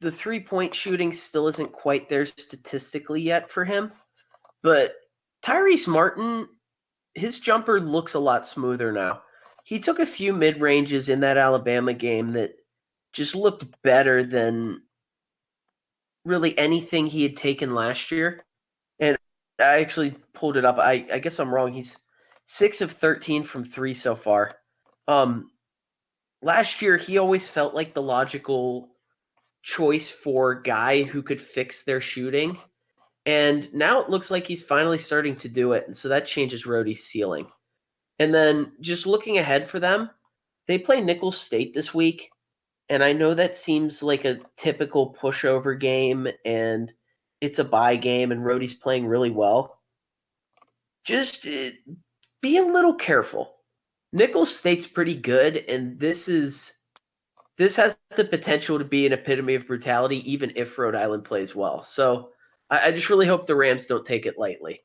[0.00, 3.92] the three point shooting still isn't quite there statistically yet for him,
[4.62, 4.94] but
[5.42, 6.48] Tyrese Martin,
[7.14, 9.22] his jumper looks a lot smoother now.
[9.64, 12.54] He took a few mid ranges in that Alabama game that
[13.12, 14.82] just looked better than
[16.24, 18.44] really anything he had taken last year.
[18.98, 19.18] And
[19.58, 20.78] I actually pulled it up.
[20.78, 21.72] I, I guess I'm wrong.
[21.72, 21.96] He's
[22.44, 24.56] six of 13 from three so far.
[25.08, 25.50] Um,
[26.42, 28.88] last year, he always felt like the logical
[29.62, 32.58] choice for guy who could fix their shooting.
[33.26, 35.84] And now it looks like he's finally starting to do it.
[35.86, 37.46] And so that changes Rhodey's ceiling.
[38.18, 40.10] And then just looking ahead for them,
[40.66, 42.30] they play Nicholls State this week.
[42.88, 46.92] And I know that seems like a typical pushover game and
[47.40, 49.78] it's a bye game and Rhodey's playing really well.
[51.04, 51.70] Just uh,
[52.42, 53.54] be a little careful.
[54.12, 56.72] Nicholls State's pretty good, and this is
[57.56, 61.54] this has the potential to be an epitome of brutality, even if Rhode Island plays
[61.54, 61.82] well.
[61.82, 62.30] So
[62.70, 64.82] I, I just really hope the Rams don't take it lightly.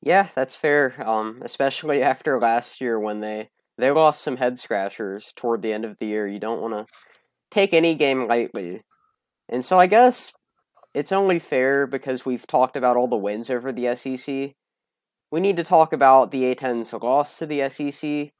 [0.00, 0.94] Yeah, that's fair.
[1.06, 5.84] Um, especially after last year when they they lost some head scratchers toward the end
[5.84, 6.26] of the year.
[6.26, 6.86] You don't want to
[7.50, 8.82] take any game lightly,
[9.48, 10.32] and so I guess
[10.94, 14.54] it's only fair because we've talked about all the wins over the SEC.
[15.30, 18.32] We need to talk about the A10's loss to the SEC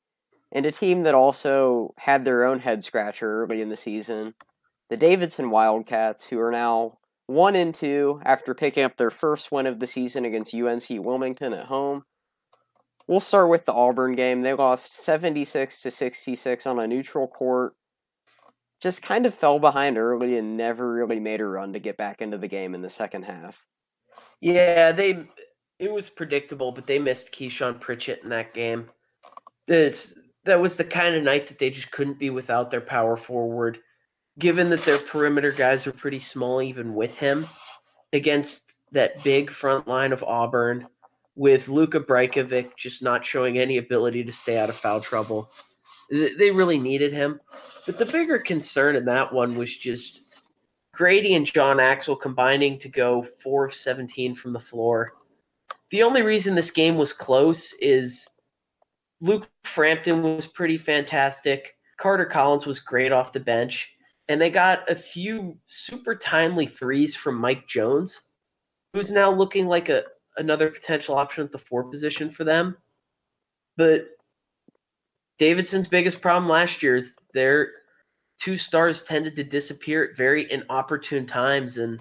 [0.53, 4.35] and a team that also had their own head scratcher early in the season,
[4.91, 9.67] the Davidson Wildcats, who are now one and two after picking up their first win
[9.67, 12.05] of the season against UNC Wilmington at home.
[13.07, 14.43] We'll start with the Auburn game.
[14.43, 17.75] They lost 76 to 66 on a neutral court.
[18.81, 22.21] Just kind of fell behind early and never really made a run to get back
[22.21, 23.65] into the game in the second half.
[24.41, 25.27] Yeah, they
[25.79, 28.89] it was predictable, but they missed KiShawn Pritchett in that game.
[29.67, 30.15] This
[30.45, 33.79] that was the kind of night that they just couldn't be without their power forward
[34.39, 37.47] given that their perimeter guys are pretty small even with him
[38.13, 38.63] against
[38.93, 40.87] that big front line of Auburn
[41.35, 45.51] with Luka Brajkovic just not showing any ability to stay out of foul trouble.
[46.11, 47.41] They really needed him.
[47.87, 50.23] But the bigger concern in that one was just
[50.95, 55.15] Grady and Jon Axel combining to go 4 of 17 from the floor.
[55.91, 58.27] The only reason this game was close is
[59.23, 61.77] Luke Frampton was pretty fantastic.
[61.97, 63.89] Carter Collins was great off the bench
[64.33, 68.23] and they got a few super timely threes from Mike Jones,
[68.95, 70.05] who's now looking like a
[70.39, 72.75] another potential option at the four position for them.
[73.77, 74.07] But
[75.39, 77.73] Davidson's biggest problem last year is their
[78.41, 82.01] two stars tended to disappear at very inopportune times, and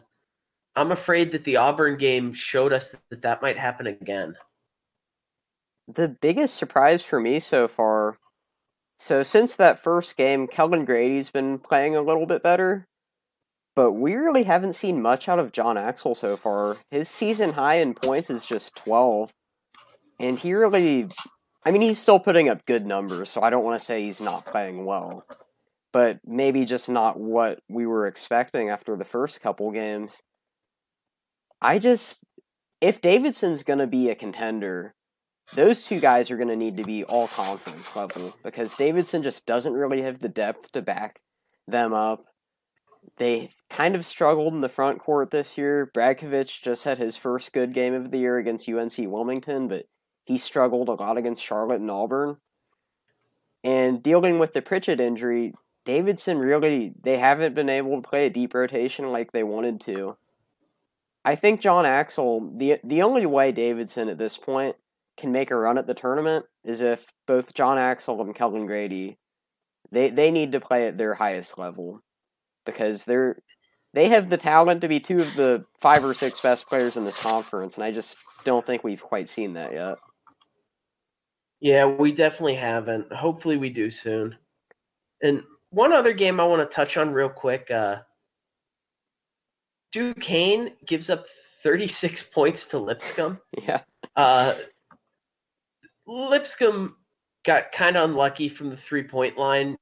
[0.77, 4.38] I'm afraid that the Auburn game showed us that that might happen again.
[5.89, 8.19] The biggest surprise for me so far
[9.01, 12.85] so since that first game, Kelvin Grady's been playing a little bit better,
[13.75, 16.77] but we really haven't seen much out of Jon Axel so far.
[16.91, 19.33] His season high in points is just 12,
[20.19, 21.09] and he really,
[21.65, 24.21] I mean, he's still putting up good numbers, so I don't want to say he's
[24.21, 25.25] not playing well,
[25.91, 30.21] but maybe just not what we were expecting after the first couple games.
[31.59, 32.19] I just,
[32.81, 34.93] if Davidson's going to be a contender,
[35.53, 39.45] those two guys are going to need to be all conference level because Davidson just
[39.45, 41.21] doesn't really have the depth to back
[41.67, 42.25] them up.
[43.17, 45.91] They kind of struggled in the front court this year.
[45.93, 49.87] Brajkovic just had his first good game of the year against UNC Wilmington, but
[50.23, 52.37] he struggled a lot against Charlotte and Auburn.
[53.63, 55.53] And dealing with the Pritchett injury,
[55.85, 60.17] Davidson really they haven't been able to play a deep rotation like they wanted to.
[61.23, 64.75] I think Jon Axel the the only way Davidson at this point
[65.18, 69.18] can make a run at the tournament is if both Jon Axel and Kelvin Grady
[69.91, 72.01] they they need to play at their highest level
[72.66, 73.38] because they're
[73.93, 77.03] they have the talent to be two of the five or six best players in
[77.03, 79.97] this conference, and I just don't think we've quite seen that yet.
[81.59, 83.12] Yeah, we definitely haven't.
[83.12, 84.36] Hopefully, we do soon.
[85.22, 87.70] And one other game I want to touch on real quick.
[87.70, 87.97] Uh,
[89.91, 91.26] Duquesne gives up
[91.64, 93.39] 36 points to Lipscomb.
[93.62, 93.82] Yeah.
[94.16, 94.55] Uh,
[96.12, 96.95] Lipscomb
[97.43, 99.78] got kind of unlucky from the three point line,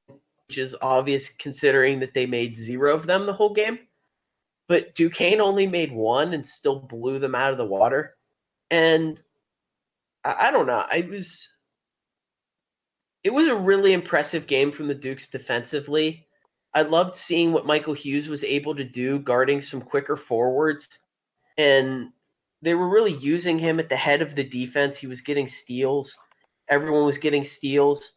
[0.46, 3.78] which is obvious considering that they made zero of them the whole game.
[4.68, 8.16] But Duquesne only made one and still blew them out of the water.
[8.70, 9.20] And
[10.24, 10.84] I, I don't know.
[10.88, 11.48] I was.
[13.22, 16.26] It was a really impressive game from the Dukes defensively.
[16.72, 20.88] I loved seeing what Michael Hughes was able to do guarding some quicker forwards.
[21.58, 22.12] And
[22.62, 24.96] they were really using him at the head of the defense.
[24.96, 26.16] He was getting steals.
[26.68, 28.12] Everyone was getting steals.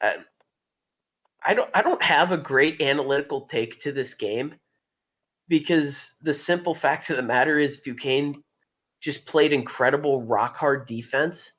[0.00, 0.14] Uh,
[1.44, 4.54] I don't I don't have a great analytical take to this game
[5.48, 8.42] because the simple fact of the matter is Duquesne
[9.00, 11.52] just played incredible rock hard defense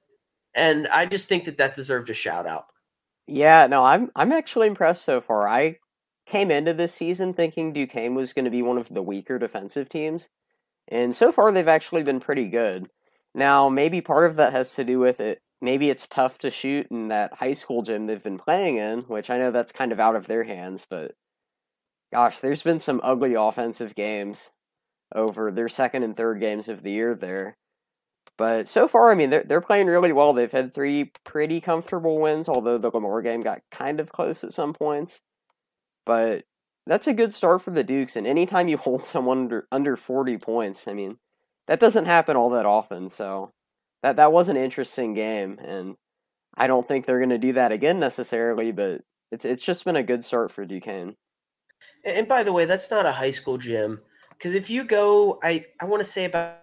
[0.56, 2.66] and I just think that that deserved a shout out.
[3.28, 5.48] Yeah, no, I'm I'm actually impressed so far.
[5.48, 5.78] I
[6.26, 9.90] came into this season thinking Duquesne was going to be one of the weaker defensive
[9.90, 10.30] teams,
[10.88, 12.90] and so far they've actually been pretty good.
[13.34, 15.42] Now, maybe part of that has to do with it.
[15.62, 19.30] Maybe it's tough to shoot in that high school gym they've been playing in, which
[19.30, 21.16] I know that's kind of out of their hands, but
[22.14, 24.52] gosh, there's been some ugly offensive games
[25.14, 27.58] over their second and third games of the year there.
[28.38, 30.34] But so far, I mean, they're they're playing really well.
[30.34, 34.54] They've had three pretty comfortable wins, although the Lamar game got kind of close at
[34.54, 35.22] some points.
[36.06, 36.44] But
[36.88, 38.16] that's a good start for the Dukes.
[38.16, 41.18] And anytime you hold someone under under forty points, I mean,
[41.68, 43.10] that doesn't happen all that often.
[43.10, 43.52] So
[44.04, 45.96] that that was an interesting game, and
[46.56, 48.72] I don't think they're going to do that again necessarily.
[48.72, 51.16] But it's it's just been a good start for Duquesne.
[52.04, 55.66] And by the way, that's not a high school gym because if you go, I
[55.80, 56.60] I want to say about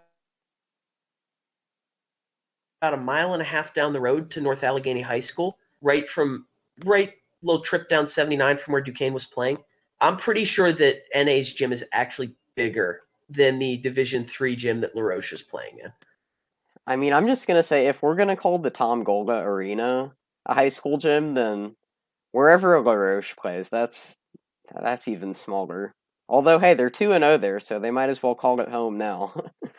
[2.81, 6.09] about a mile and a half down the road to North Allegheny High School, right
[6.09, 6.47] from
[6.85, 9.59] right little trip down 79 from where Duquesne was playing.
[10.01, 14.95] I'm pretty sure that NA's gym is actually bigger than the Division Three gym that
[14.95, 15.93] LaRoche is playing in.
[16.87, 20.15] I mean, I'm just gonna say if we're gonna call the Tom Golga Arena
[20.47, 21.77] a high school gym, then
[22.33, 24.17] wherever LaRoche plays, that's
[24.81, 25.93] that's even smaller.
[26.29, 28.99] Although, hey, they're two and zero there, so they might as well call it home
[28.99, 29.35] now.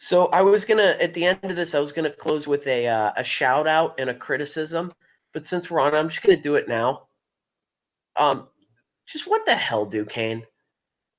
[0.00, 2.86] So I was gonna at the end of this, I was gonna close with a
[2.86, 4.92] uh, a shout out and a criticism,
[5.34, 7.08] but since we're on, I'm just gonna do it now.
[8.14, 8.46] Um,
[9.08, 10.44] just what the hell, Duquesne?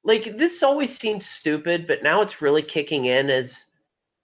[0.04, 3.66] Like this always seemed stupid, but now it's really kicking in as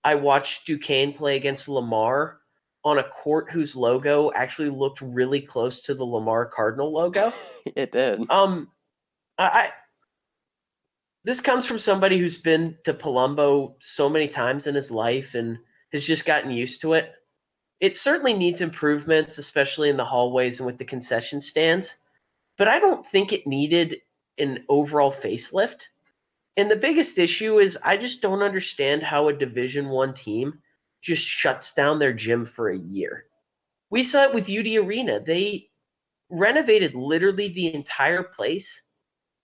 [0.04, 2.40] I watched Duquesne play against Lamar
[2.84, 7.34] on a court whose logo actually looked really close to the Lamar Cardinal logo.
[7.76, 8.22] it did.
[8.30, 8.70] Um,
[9.38, 9.72] I
[11.26, 15.58] this comes from somebody who's been to Palumbo so many times in his life and
[15.92, 17.12] has just gotten used to it.
[17.80, 21.96] It certainly needs improvements, especially in the hallways and with the concession stands,
[22.58, 23.98] but I don't think it needed
[24.38, 25.82] an overall facelift.
[26.58, 30.60] And the biggest issue is I just don't understand how a Division 1 team
[31.02, 33.26] just shuts down their gym for a year.
[33.90, 35.20] We saw it with UD Arena.
[35.20, 35.70] They
[36.30, 38.82] renovated literally the entire place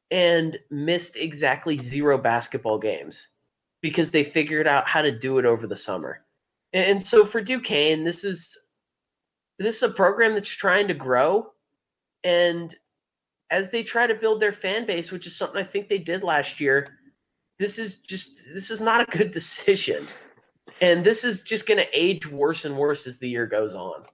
[0.09, 3.27] and missed exactly zero basketball games
[3.81, 6.23] because they figured out how to do it over the summer.
[6.73, 8.57] And so for Duquesne, this is
[9.59, 11.51] this is a program that's trying to grow
[12.23, 12.75] and
[13.51, 16.23] as they try to build their fan base, which is something I think they did
[16.23, 16.97] last year,
[17.59, 20.07] this is just this is not a good decision.
[20.79, 24.05] And this is just going to age worse and worse as the year goes on.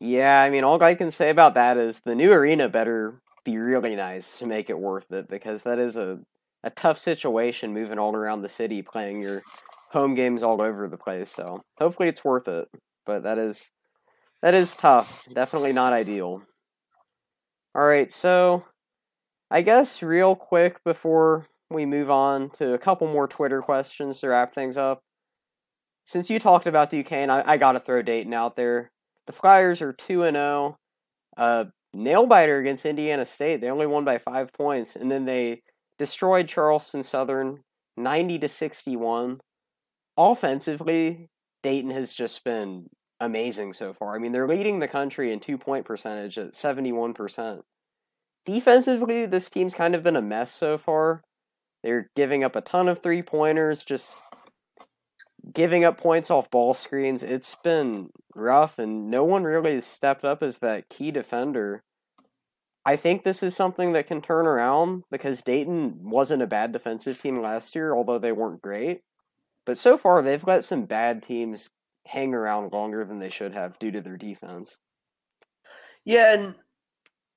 [0.00, 3.58] Yeah, I mean, all I can say about that is the new arena better be
[3.58, 6.20] really nice to make it worth it because that is a,
[6.62, 9.42] a tough situation moving all around the city playing your
[9.90, 11.30] home games all over the place.
[11.30, 12.68] So hopefully it's worth it.
[13.04, 13.70] But that is
[14.40, 15.20] that is tough.
[15.34, 16.42] Definitely not ideal.
[17.78, 18.64] Alright, so
[19.52, 24.30] I guess real quick before we move on to a couple more Twitter questions to
[24.30, 24.98] wrap things up.
[26.04, 28.90] Since you talked about Duquesne, I, I gotta throw Dayton out there.
[29.28, 30.76] The Flyers are 2 and 0.
[31.36, 33.60] Uh, nail biter against Indiana State.
[33.60, 35.62] They only won by five points, and then they
[36.00, 37.60] destroyed Charleston Southern
[37.96, 39.38] ninety to sixty one.
[40.16, 41.28] Offensively,
[41.62, 42.88] Dayton has just been
[43.20, 44.14] amazing so far.
[44.14, 47.62] I mean, they're leading the country in two point percentage at seventy one percent.
[48.44, 51.22] Defensively, this team's kind of been a mess so far.
[51.82, 54.16] They're giving up a ton of three pointers, just
[55.52, 57.22] giving up points off ball screens.
[57.22, 61.82] It's been rough, and no one really has stepped up as that key defender.
[62.84, 67.20] I think this is something that can turn around because Dayton wasn't a bad defensive
[67.20, 69.02] team last year, although they weren't great.
[69.66, 71.70] But so far, they've let some bad teams
[72.08, 74.78] hang around longer than they should have due to their defense.
[76.04, 76.54] Yeah, and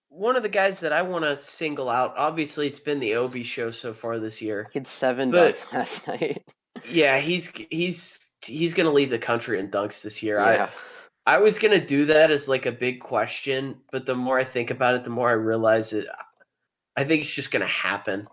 [0.09, 2.13] one of the guys that I want to single out.
[2.17, 4.69] Obviously, it's been the Obi show so far this year.
[4.71, 6.43] He had seven dunks last night.
[6.89, 10.37] Yeah, he's he's he's gonna lead the country in dunks this year.
[10.37, 10.69] Yeah.
[11.25, 14.43] I I was gonna do that as like a big question, but the more I
[14.43, 16.07] think about it, the more I realize it.
[16.95, 18.27] I think it's just gonna happen.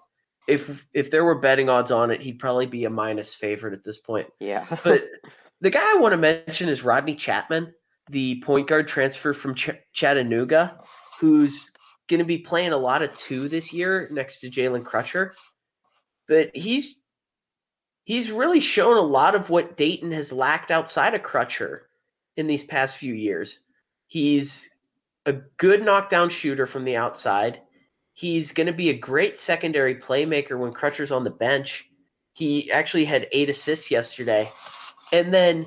[0.47, 3.85] If if there were betting odds on it, he'd probably be a minus favorite at
[3.85, 4.29] this point.
[4.41, 4.67] yeah.
[4.83, 5.09] But
[5.61, 7.73] the guy I want to mention is Rodney Chatman,
[8.11, 10.79] the point guard transfer from Ch- Chattanooga,
[11.21, 11.73] who's
[12.09, 15.33] going to be playing a lot of two this year next to Jalen Crutcher.
[16.27, 17.01] But he's
[18.05, 21.81] he's really shown a lot of what Dayton has lacked outside of Crutcher
[22.37, 23.61] in these past few years.
[24.07, 24.71] He's
[25.27, 27.61] a good knockdown shooter from the outside.
[28.15, 31.85] He's going to be a great secondary playmaker when Crutcher's on the bench.
[32.33, 34.51] He actually had eight assists yesterday.
[35.13, 35.67] And then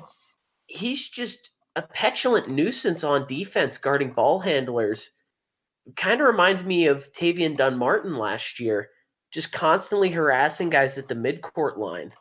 [0.66, 5.10] he's just a petulant nuisance on defense guarding ball handlers.
[5.96, 8.90] Kind of reminds me of Tavian Dunn-Martin last year,
[9.32, 12.12] just constantly harassing guys at the midcourt line.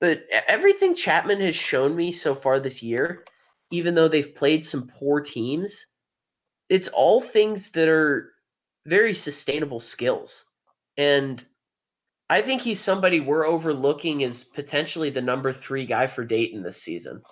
[0.00, 3.24] But everything Chatman has shown me so far this year,
[3.70, 5.86] even though they've played some poor teams,
[6.68, 8.32] it's all things that are
[8.86, 10.44] very sustainable skills.
[10.96, 11.44] And
[12.30, 16.80] I think he's somebody we're overlooking as potentially the number three guy for Dayton this
[16.80, 17.22] season.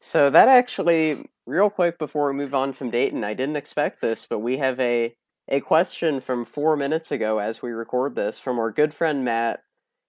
[0.00, 4.26] So that actually, real quick before we move on from Dayton, I didn't expect this,
[4.28, 5.14] but we have a
[5.48, 9.60] a question from four minutes ago as we record this from our good friend Matt.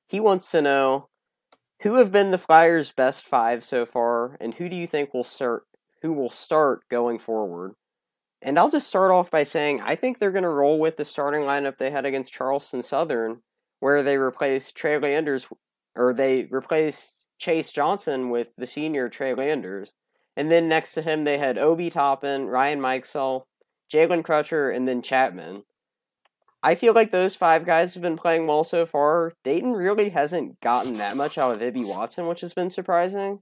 [0.08, 1.10] He wants to know
[1.82, 5.24] who have been the Flyers' best five so far, and who do you think will
[5.24, 5.66] start?
[6.02, 7.74] Who will start going forward?
[8.42, 11.06] And I'll just start off by saying I think they're going to roll with the
[11.06, 13.42] starting lineup they had against Charleston Southern,
[13.84, 15.46] where they replaced Trey Landers,
[15.94, 19.92] or they replaced Chase Johnson with the senior Trey Landers.
[20.38, 23.44] And then next to him, they had Obi Toppin, Ryan Mikesell,
[23.92, 25.64] Jalen Crutcher, and then Chatman.
[26.64, 29.34] I feel like those five guys have been playing well so far.
[29.44, 33.40] Dayton really hasn't gotten that much out of Ibi Watson, which has been surprising.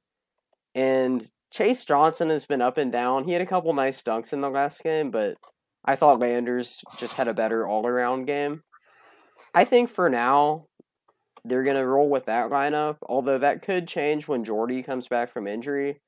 [0.73, 3.25] And Chase Johnson has been up and down.
[3.25, 5.37] He had a couple nice dunks in the last game, but
[5.85, 8.63] I thought Landers just had a better all around game.
[9.53, 10.65] I think for now,
[11.43, 15.31] they're going to roll with that lineup, although that could change when Jordy comes back
[15.33, 15.99] from injury.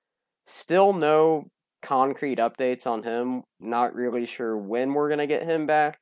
[0.45, 1.48] Still no
[1.82, 3.44] concrete updates on him.
[3.60, 5.98] Not really sure when we're going to get him back.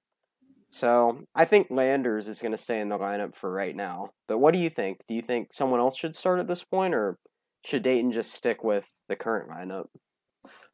[0.69, 4.11] So I think Landers is going to stay in the lineup for right now.
[4.27, 4.99] But what do you think?
[5.07, 7.17] Do you think someone else should start at this point, or
[7.65, 9.87] should Dayton just stick with the current lineup?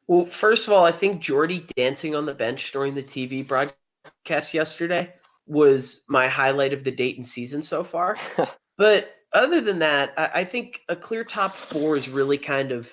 [0.06, 4.54] Well, first of all, I think Jordy dancing on the bench during the TV broadcast
[4.54, 5.12] yesterday
[5.48, 8.16] was my highlight of the Dayton season so far.
[8.78, 12.90] but other than that, I, I think a clear top four is really kind of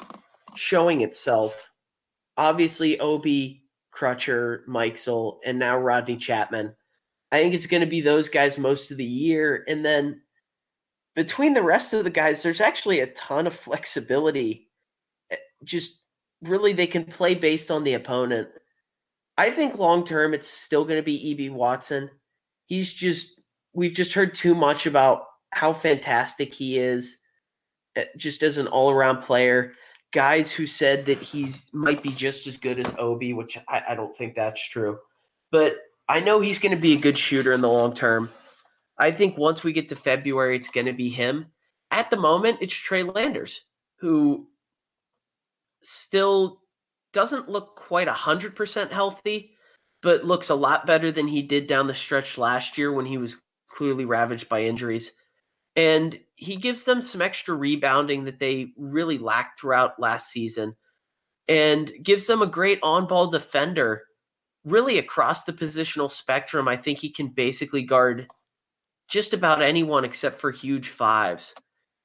[0.56, 1.56] showing itself.
[2.38, 3.64] Obviously, Obi,
[3.94, 6.74] Crutcher, Mikesell, and now Rodney Chatman.
[7.32, 9.64] I think it's going to be those guys most of the year.
[9.68, 10.22] And then
[11.16, 14.70] between the rest of the guys, there's actually a ton of flexibility.
[15.32, 16.00] Eh, Just
[16.42, 18.50] really, they can play based on the opponent.
[19.38, 22.10] I think long term, it's still going to be Ibi Watson.
[22.66, 23.30] He's just,
[23.74, 27.18] we've just heard too much about how fantastic he is
[27.96, 29.74] eh, just as an all around player.
[30.12, 33.96] Guys who said that he's might be just as good as Obi, which I, I
[33.96, 35.00] don't think that's true.
[35.52, 35.78] But
[36.08, 38.30] I know he's going to be a good shooter in the long term.
[38.98, 41.48] I think once we get to February, it's going to be him.
[41.92, 43.62] At the moment, it's Trey Landers,
[43.98, 44.48] who
[45.82, 46.62] still
[47.14, 49.55] doesn't look quite 100% healthy,
[50.06, 53.18] but looks a lot better than he did down the stretch last year when he
[53.18, 55.12] was clearly ravaged by injuries.
[55.76, 60.76] And he gives them some extra rebounding that they really lacked throughout last season
[61.48, 64.04] and gives them a great on ball defender
[64.64, 66.68] really across the positional spectrum.
[66.68, 68.28] I think he can basically guard
[69.08, 71.56] just about anyone except for huge fives.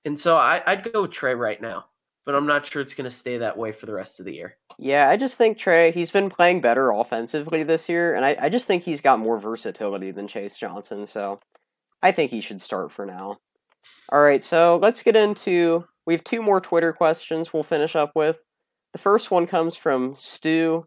[0.06, 1.84] And so I, I'd go with Trey right now,
[2.24, 4.32] but I'm not sure it's going to stay that way for the rest of the
[4.32, 4.56] year.
[4.82, 8.48] Yeah, I just think Trey, he's been playing better offensively this year, and I, I
[8.48, 11.38] just think he's got more versatility than Chase Johnson, so
[12.02, 13.40] I think he should start for now.
[14.08, 15.84] All right, so let's get into.
[16.06, 18.42] We have two more Twitter questions we'll finish up with.
[18.94, 20.86] The first one comes from Stu,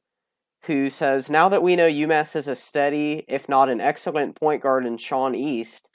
[0.64, 4.64] who says Now that we know UMass is a steady, if not an excellent point
[4.64, 5.88] guard in Sean East,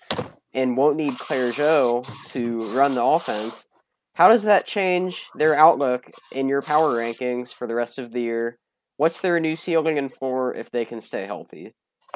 [0.55, 3.65] and won't need Clergeot to run the offense,
[4.19, 8.21] how does that change their outlook in your power rankings for the rest of the
[8.21, 8.59] year?
[8.97, 11.75] What's their new ceiling and floor if they can stay healthy?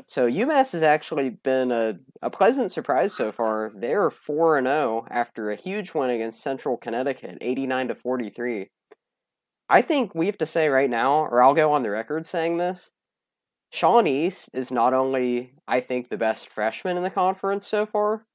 [0.09, 3.71] So UMass has actually been a, a pleasant surprise so far.
[3.73, 8.71] They're 4 and 0 after a huge win against Central Connecticut, 89 to 43.
[9.69, 12.59] I think we have to say right now, or I'll go on the record saying
[12.59, 12.91] this,
[13.71, 18.27] Sean East is not only, I think, the best freshman in the conference so far.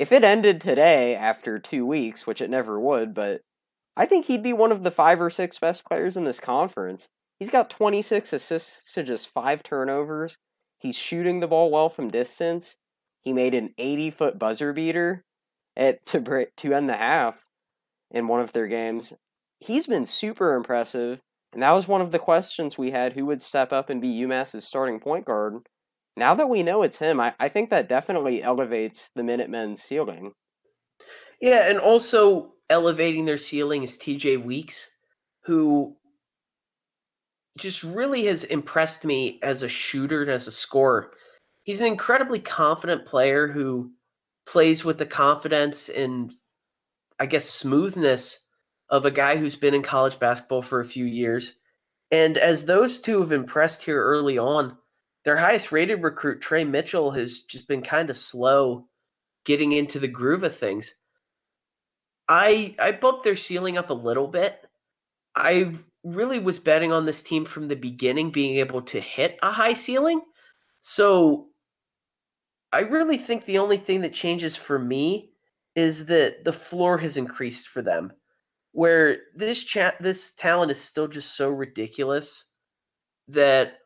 [0.00, 3.42] If it ended today after two weeks, which it never would, but
[3.98, 7.10] I think he'd be one of the five or six best players in this conference.
[7.38, 10.38] He's got 26 assists to just five turnovers.
[10.78, 12.76] He's shooting the ball well from distance.
[13.20, 15.22] He made an 80 foot buzzer beater
[15.76, 17.44] at to break, to end the half
[18.10, 19.12] in one of their games.
[19.58, 21.20] He's been super impressive,
[21.52, 24.08] and that was one of the questions we had: who would step up and be
[24.08, 25.58] UMass's starting point guard?
[26.20, 30.32] Now that we know it's him, I, I think that definitely elevates the Minutemen's ceiling.
[31.40, 34.86] Yeah, and also elevating their ceiling is TJ Weeks,
[35.44, 35.96] who
[37.56, 41.12] just really has impressed me as a shooter and as a scorer.
[41.62, 43.92] He's an incredibly confident player who
[44.46, 46.34] plays with the confidence and
[47.18, 48.40] I guess smoothness
[48.90, 51.54] of a guy who's been in college basketball for a few years.
[52.10, 54.76] And as those two have impressed here early on,
[55.24, 58.86] their highest rated recruit, Tre Mitchell, has just been kind of slow
[59.44, 60.94] getting into the groove of things.
[62.28, 64.64] I I bumped their ceiling up a little bit.
[65.34, 65.74] I
[66.04, 69.74] really was betting on this team from the beginning being able to hit a high
[69.74, 70.22] ceiling.
[70.80, 71.48] So
[72.72, 75.32] I really think the only thing that changes for me
[75.76, 78.12] is that the floor has increased for them.
[78.72, 82.44] Where this chat this talent is still just so ridiculous
[83.28, 83.79] that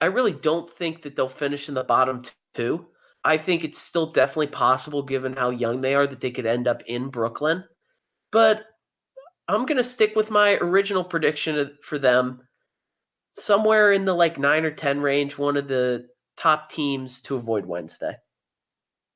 [0.00, 2.22] I really don't think that they'll finish in the bottom
[2.54, 2.86] two.
[3.24, 6.68] I think it's still definitely possible, given how young they are, that they could end
[6.68, 7.64] up in Brooklyn.
[8.30, 8.62] But
[9.48, 12.40] I'm going to stick with my original prediction for them
[13.36, 16.06] somewhere in the like 9 or 10 range, one of the
[16.36, 18.16] top teams to avoid Wednesday.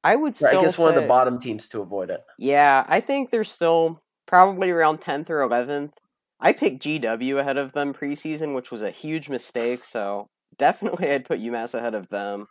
[0.05, 2.20] I would I guess one of the bottom teams to avoid it.
[2.38, 5.92] Yeah, I think they're still probably around 10th or 11th.
[6.40, 10.28] I picked GW ahead of them preseason, which was a huge mistake, so
[10.59, 12.48] definitely I'd put UMass ahead of them.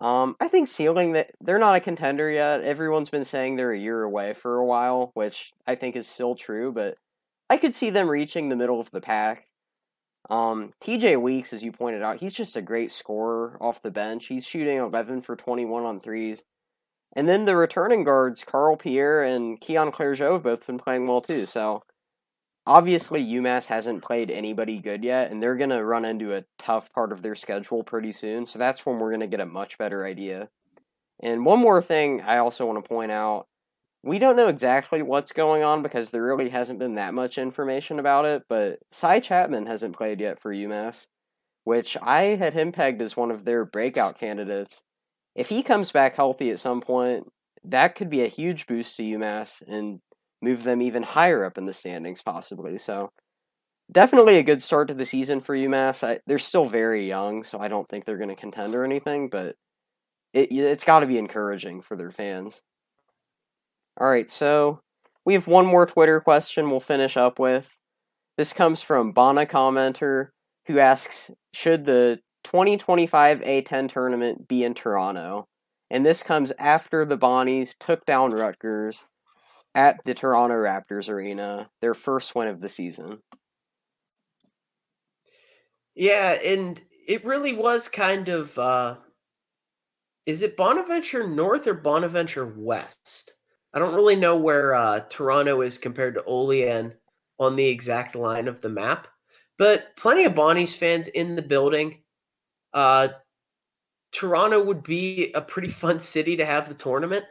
[0.00, 2.62] Um, I think ceiling that they're not a contender yet.
[2.62, 6.34] Everyone's been saying they're a year away for a while, which I think is still
[6.34, 6.98] true, but
[7.48, 9.48] I could see them reaching the middle of the pack.
[10.30, 14.26] Um, TJ Weeks, as you pointed out, he's just a great scorer off the bench.
[14.26, 16.42] He's shooting 11 for 21 on threes.
[17.14, 21.20] And then the returning guards, Carl Pierre and Keon Clergeot, have both been playing well
[21.20, 21.46] too.
[21.46, 21.82] So
[22.66, 27.12] obviously UMass hasn't played anybody good yet, and they're gonna run into a tough part
[27.12, 28.46] of their schedule pretty soon.
[28.46, 30.48] So that's when we're gonna get a much better idea.
[31.20, 33.46] And one more thing I also want to point out.
[34.02, 37.98] We don't know exactly what's going on because there really hasn't been that much information
[37.98, 41.06] about it, but Sy Chatman hasn't played yet for UMass,
[41.64, 44.82] which I had him pegged as one of their breakout candidates
[45.34, 47.30] if he comes back healthy at some point,
[47.64, 50.00] that could be a huge boost to UMass and
[50.44, 52.78] move them even higher up in the standings, possibly.
[52.78, 53.10] So,
[53.90, 56.06] definitely a good start to the season for UMass.
[56.06, 59.28] I, they're still very young, so I don't think they're going to contend or anything,
[59.28, 59.56] but
[60.32, 62.60] it, it's got to be encouraging for their fans.
[64.00, 64.80] All right, so
[65.24, 67.78] we have one more Twitter question we'll finish up with.
[68.36, 70.30] This comes from Bana Commenter,
[70.66, 75.46] who asks Should the 2025 A10 tournament be in Toronto?
[75.90, 79.04] And this comes after the Bonnies took down Rutgers
[79.74, 83.20] at the Toronto Raptors Arena, their first win of the season.
[85.94, 88.96] Yeah, and it really was kind of uh
[90.26, 93.34] is it Bonaventure North or Bonaventure West?
[93.72, 96.94] I don't really know where uh Toronto is compared to Olean
[97.38, 99.08] on the exact line of the map,
[99.58, 102.02] but plenty of Bonnies fans in the building.
[102.72, 103.08] Uh
[104.12, 107.24] Toronto would be a pretty fun city to have the tournament.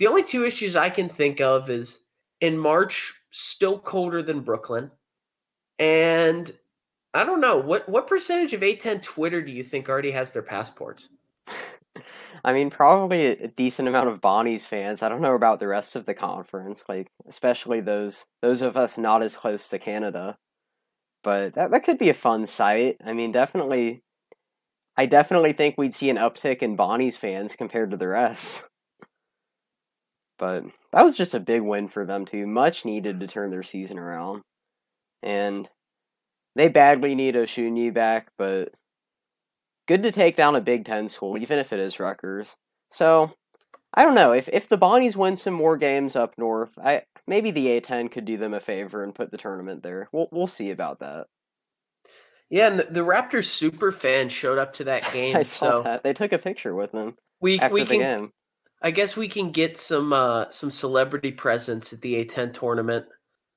[0.00, 2.00] The only two issues I can think of is
[2.40, 4.90] in March, still colder than Brooklyn.
[5.78, 6.50] And
[7.12, 10.42] I don't know what what percentage of A10 Twitter do you think already has their
[10.42, 11.10] passports?
[12.44, 15.02] I mean, probably a decent amount of Bonnie's fans.
[15.02, 18.96] I don't know about the rest of the conference, like especially those those of us
[18.96, 20.38] not as close to Canada.
[21.22, 22.96] But that that could be a fun sight.
[23.04, 24.02] I mean, definitely
[24.96, 28.66] I definitely think we'd see an uptick in Bonnie's fans compared to the rest.
[30.40, 33.62] But that was just a big win for them too, much needed to turn their
[33.62, 34.40] season around.
[35.22, 35.68] And
[36.56, 38.72] they badly need Osunniyi back, but
[39.86, 42.56] good to take down a Big Ten school, even if it is Rutgers.
[42.90, 43.34] So
[43.92, 47.50] I don't know if if the Bonnies win some more games up north, I maybe
[47.50, 50.08] the A10 could do them a favor and put the tournament there.
[50.10, 51.26] We'll we'll see about that.
[52.48, 55.82] Yeah, and the, the Raptors super fans showed up to that game, I saw so
[55.82, 58.32] that they took a picture with them we after we the can game.
[58.82, 63.06] I guess we can get some uh, some celebrity presence at the A10 tournament.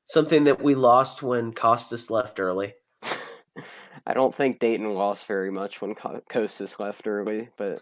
[0.06, 2.74] Something that we lost when Costas left early.
[4.06, 7.82] I don't think Dayton lost very much when Costas left early, but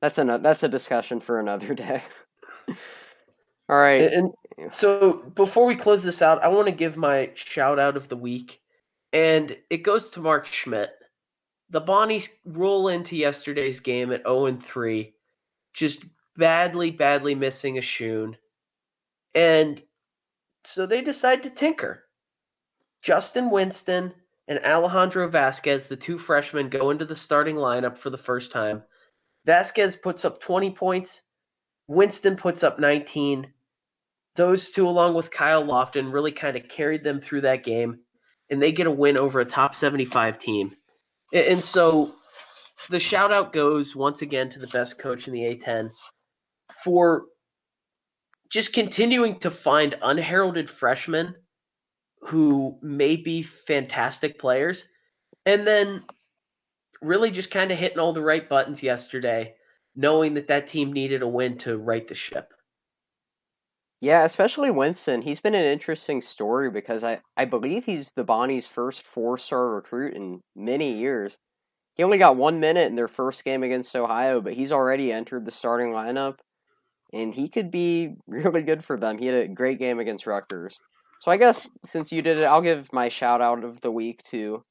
[0.00, 2.02] that's a that's a discussion for another day.
[3.68, 4.02] All right.
[4.02, 7.96] And, and so before we close this out, I want to give my shout out
[7.96, 8.60] of the week,
[9.14, 10.90] and it goes to Mark Schmidt.
[11.70, 15.14] The Bonnies roll into yesterday's game at 0 and 3,
[15.72, 16.04] just
[16.36, 18.34] badly, badly missing Osun.
[19.34, 19.82] And
[20.64, 22.04] so they decide to tinker.
[23.02, 24.12] Justin Winston
[24.48, 28.82] and Alejandro Vasquez, the two freshmen, go into the starting lineup for the first time.
[29.44, 31.20] Vasquez puts up 20 points.
[31.88, 33.52] Winston puts up 19.
[34.36, 37.98] Those two, along with Kyle Lofton, really kind of carried them through that game,
[38.50, 40.76] and they get a win over a top 75 team.
[41.32, 42.14] And so
[42.88, 45.90] the shout out goes once again to the best coach in the A10
[46.84, 47.24] for
[48.50, 51.34] just continuing to find unheralded freshmen
[52.20, 54.84] who may be fantastic players
[55.46, 56.04] and then
[57.00, 59.54] really just kind of hitting all the right buttons yesterday
[59.96, 62.52] knowing that that team needed a win to right the ship.
[64.00, 65.22] Yeah especially winston.
[65.22, 70.14] He's been an interesting story because i, I believe he's the bonnie's first four-star recruit
[70.14, 71.38] in many years.
[71.94, 75.44] He only got one minute in their first game against ohio but he's already entered
[75.44, 76.36] the starting lineup
[77.12, 79.18] and he could be really good for them.
[79.18, 80.80] He had a great game against Rutgers.
[81.20, 84.22] So I guess since you did it, I'll give my shout out of the week
[84.30, 84.64] to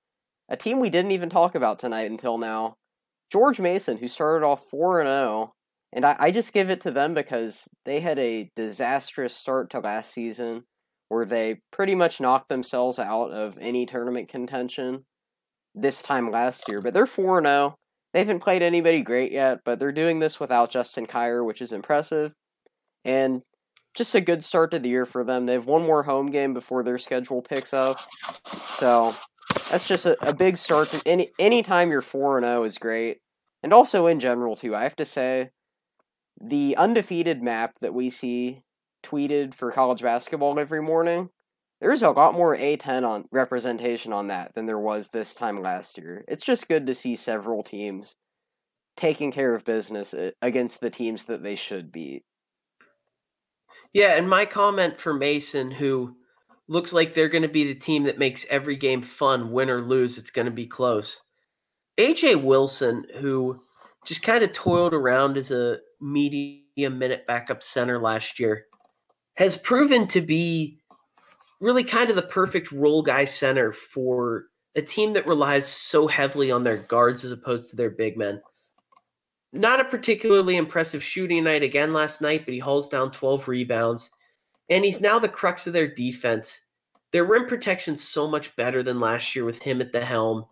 [0.50, 2.76] a team we didn't even talk about tonight until now.
[3.32, 5.54] George Mason, who started off 4 and 0.
[5.94, 9.80] And I, I just give it to them because they had a disastrous start to
[9.80, 10.64] last season
[11.10, 15.06] where they pretty much knocked themselves out of any tournament contention
[15.76, 16.82] this time last year.
[16.82, 17.76] But they're 4 and 0.
[18.14, 21.72] They haven't played anybody great yet, but they're doing this without Justin Kier, which is
[21.72, 22.36] impressive.
[23.06, 23.42] And
[23.96, 25.46] just a good start to the year for them.
[25.46, 28.00] They have one more home game before their schedule picks up.
[28.76, 29.16] So
[29.70, 33.20] that's just a, a big start to any anytime you're 4 and 0 is great.
[33.64, 34.76] And also in general too.
[34.76, 35.52] I have to say
[36.40, 38.62] the undefeated map that we see
[39.04, 41.30] tweeted for college basketball every morning
[41.82, 45.98] there's a lot more A10 on representation on that than there was this time last
[45.98, 46.24] year.
[46.28, 48.16] It's just good to see several teams
[48.96, 52.24] taking care of business uh, against the teams that they should beat.
[53.94, 56.16] Yeah, and my comment for Mason, who
[56.68, 59.82] looks like they're going to be the team that makes every game fun, win or
[59.82, 61.20] lose, it's going to be close.
[61.98, 63.60] AJ Wilson, who
[64.06, 68.66] just kind of toiled around as a medium minute backup center last year,
[69.36, 70.81] has proven to be
[71.62, 76.52] really kind of the perfect role guy center for a team that relies so heavily
[76.52, 78.42] on their guards as opposed to their big men.
[79.54, 84.10] Not a particularly impressive shooting night again last night, but he hauls down 12 rebounds.
[84.70, 86.60] And he's now the crux of their defense.
[87.12, 90.46] Their rim protection's so much better than last year with him at the helm.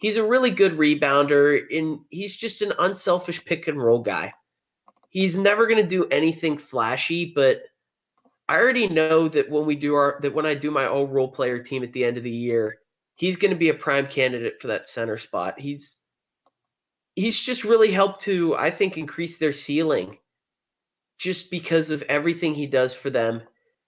[0.00, 4.32] He's a really good rebounder, and he's just an unselfish pick and roll guy.
[5.10, 7.62] He's never going to do anything flashy, but
[8.48, 11.28] I already know that when we do our that when I do my all role
[11.28, 12.78] player team at the end of the year,
[13.14, 15.58] he's going to be a prime candidate for that center spot.
[15.58, 15.96] He's
[17.14, 20.18] he's just really helped to I think increase their ceiling
[21.18, 23.42] just because of everything he does for them.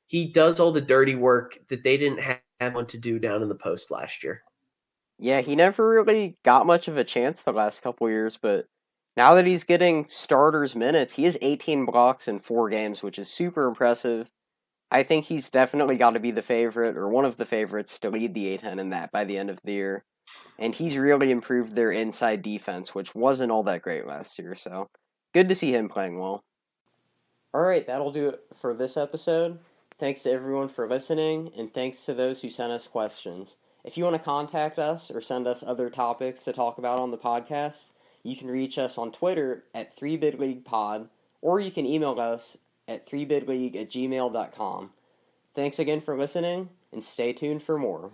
[0.06, 2.20] He does all the dirty work that they didn't
[2.60, 4.42] have one to do down in the post last year.
[5.18, 8.66] Yeah, he never really got much of a chance the last couple years, but
[9.16, 13.30] now that he's getting starters minutes, he has 18 blocks in four games, which is
[13.30, 14.30] super impressive.
[14.90, 18.10] I think he's definitely got to be the favorite or one of the favorites to
[18.10, 20.04] lead the A10 in that by the end of the year.
[20.58, 24.54] And he's really improved their inside defense, which wasn't all that great last year.
[24.54, 24.88] So
[25.34, 26.42] good to see him playing well.
[27.52, 29.58] All right, that'll do it for this episode.
[29.98, 33.56] Thanks to everyone for listening, and thanks to those who sent us questions.
[33.82, 37.12] If you want to contact us or send us other topics to talk about on
[37.12, 37.92] the podcast,
[38.22, 41.08] you can reach us on Twitter at 3BidLeaguePod,
[41.40, 42.58] or you can email us
[42.88, 44.90] at 3bidleague at gmail.com.
[45.54, 48.12] Thanks again for listening, and stay tuned for more.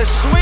[0.00, 0.39] a sweet.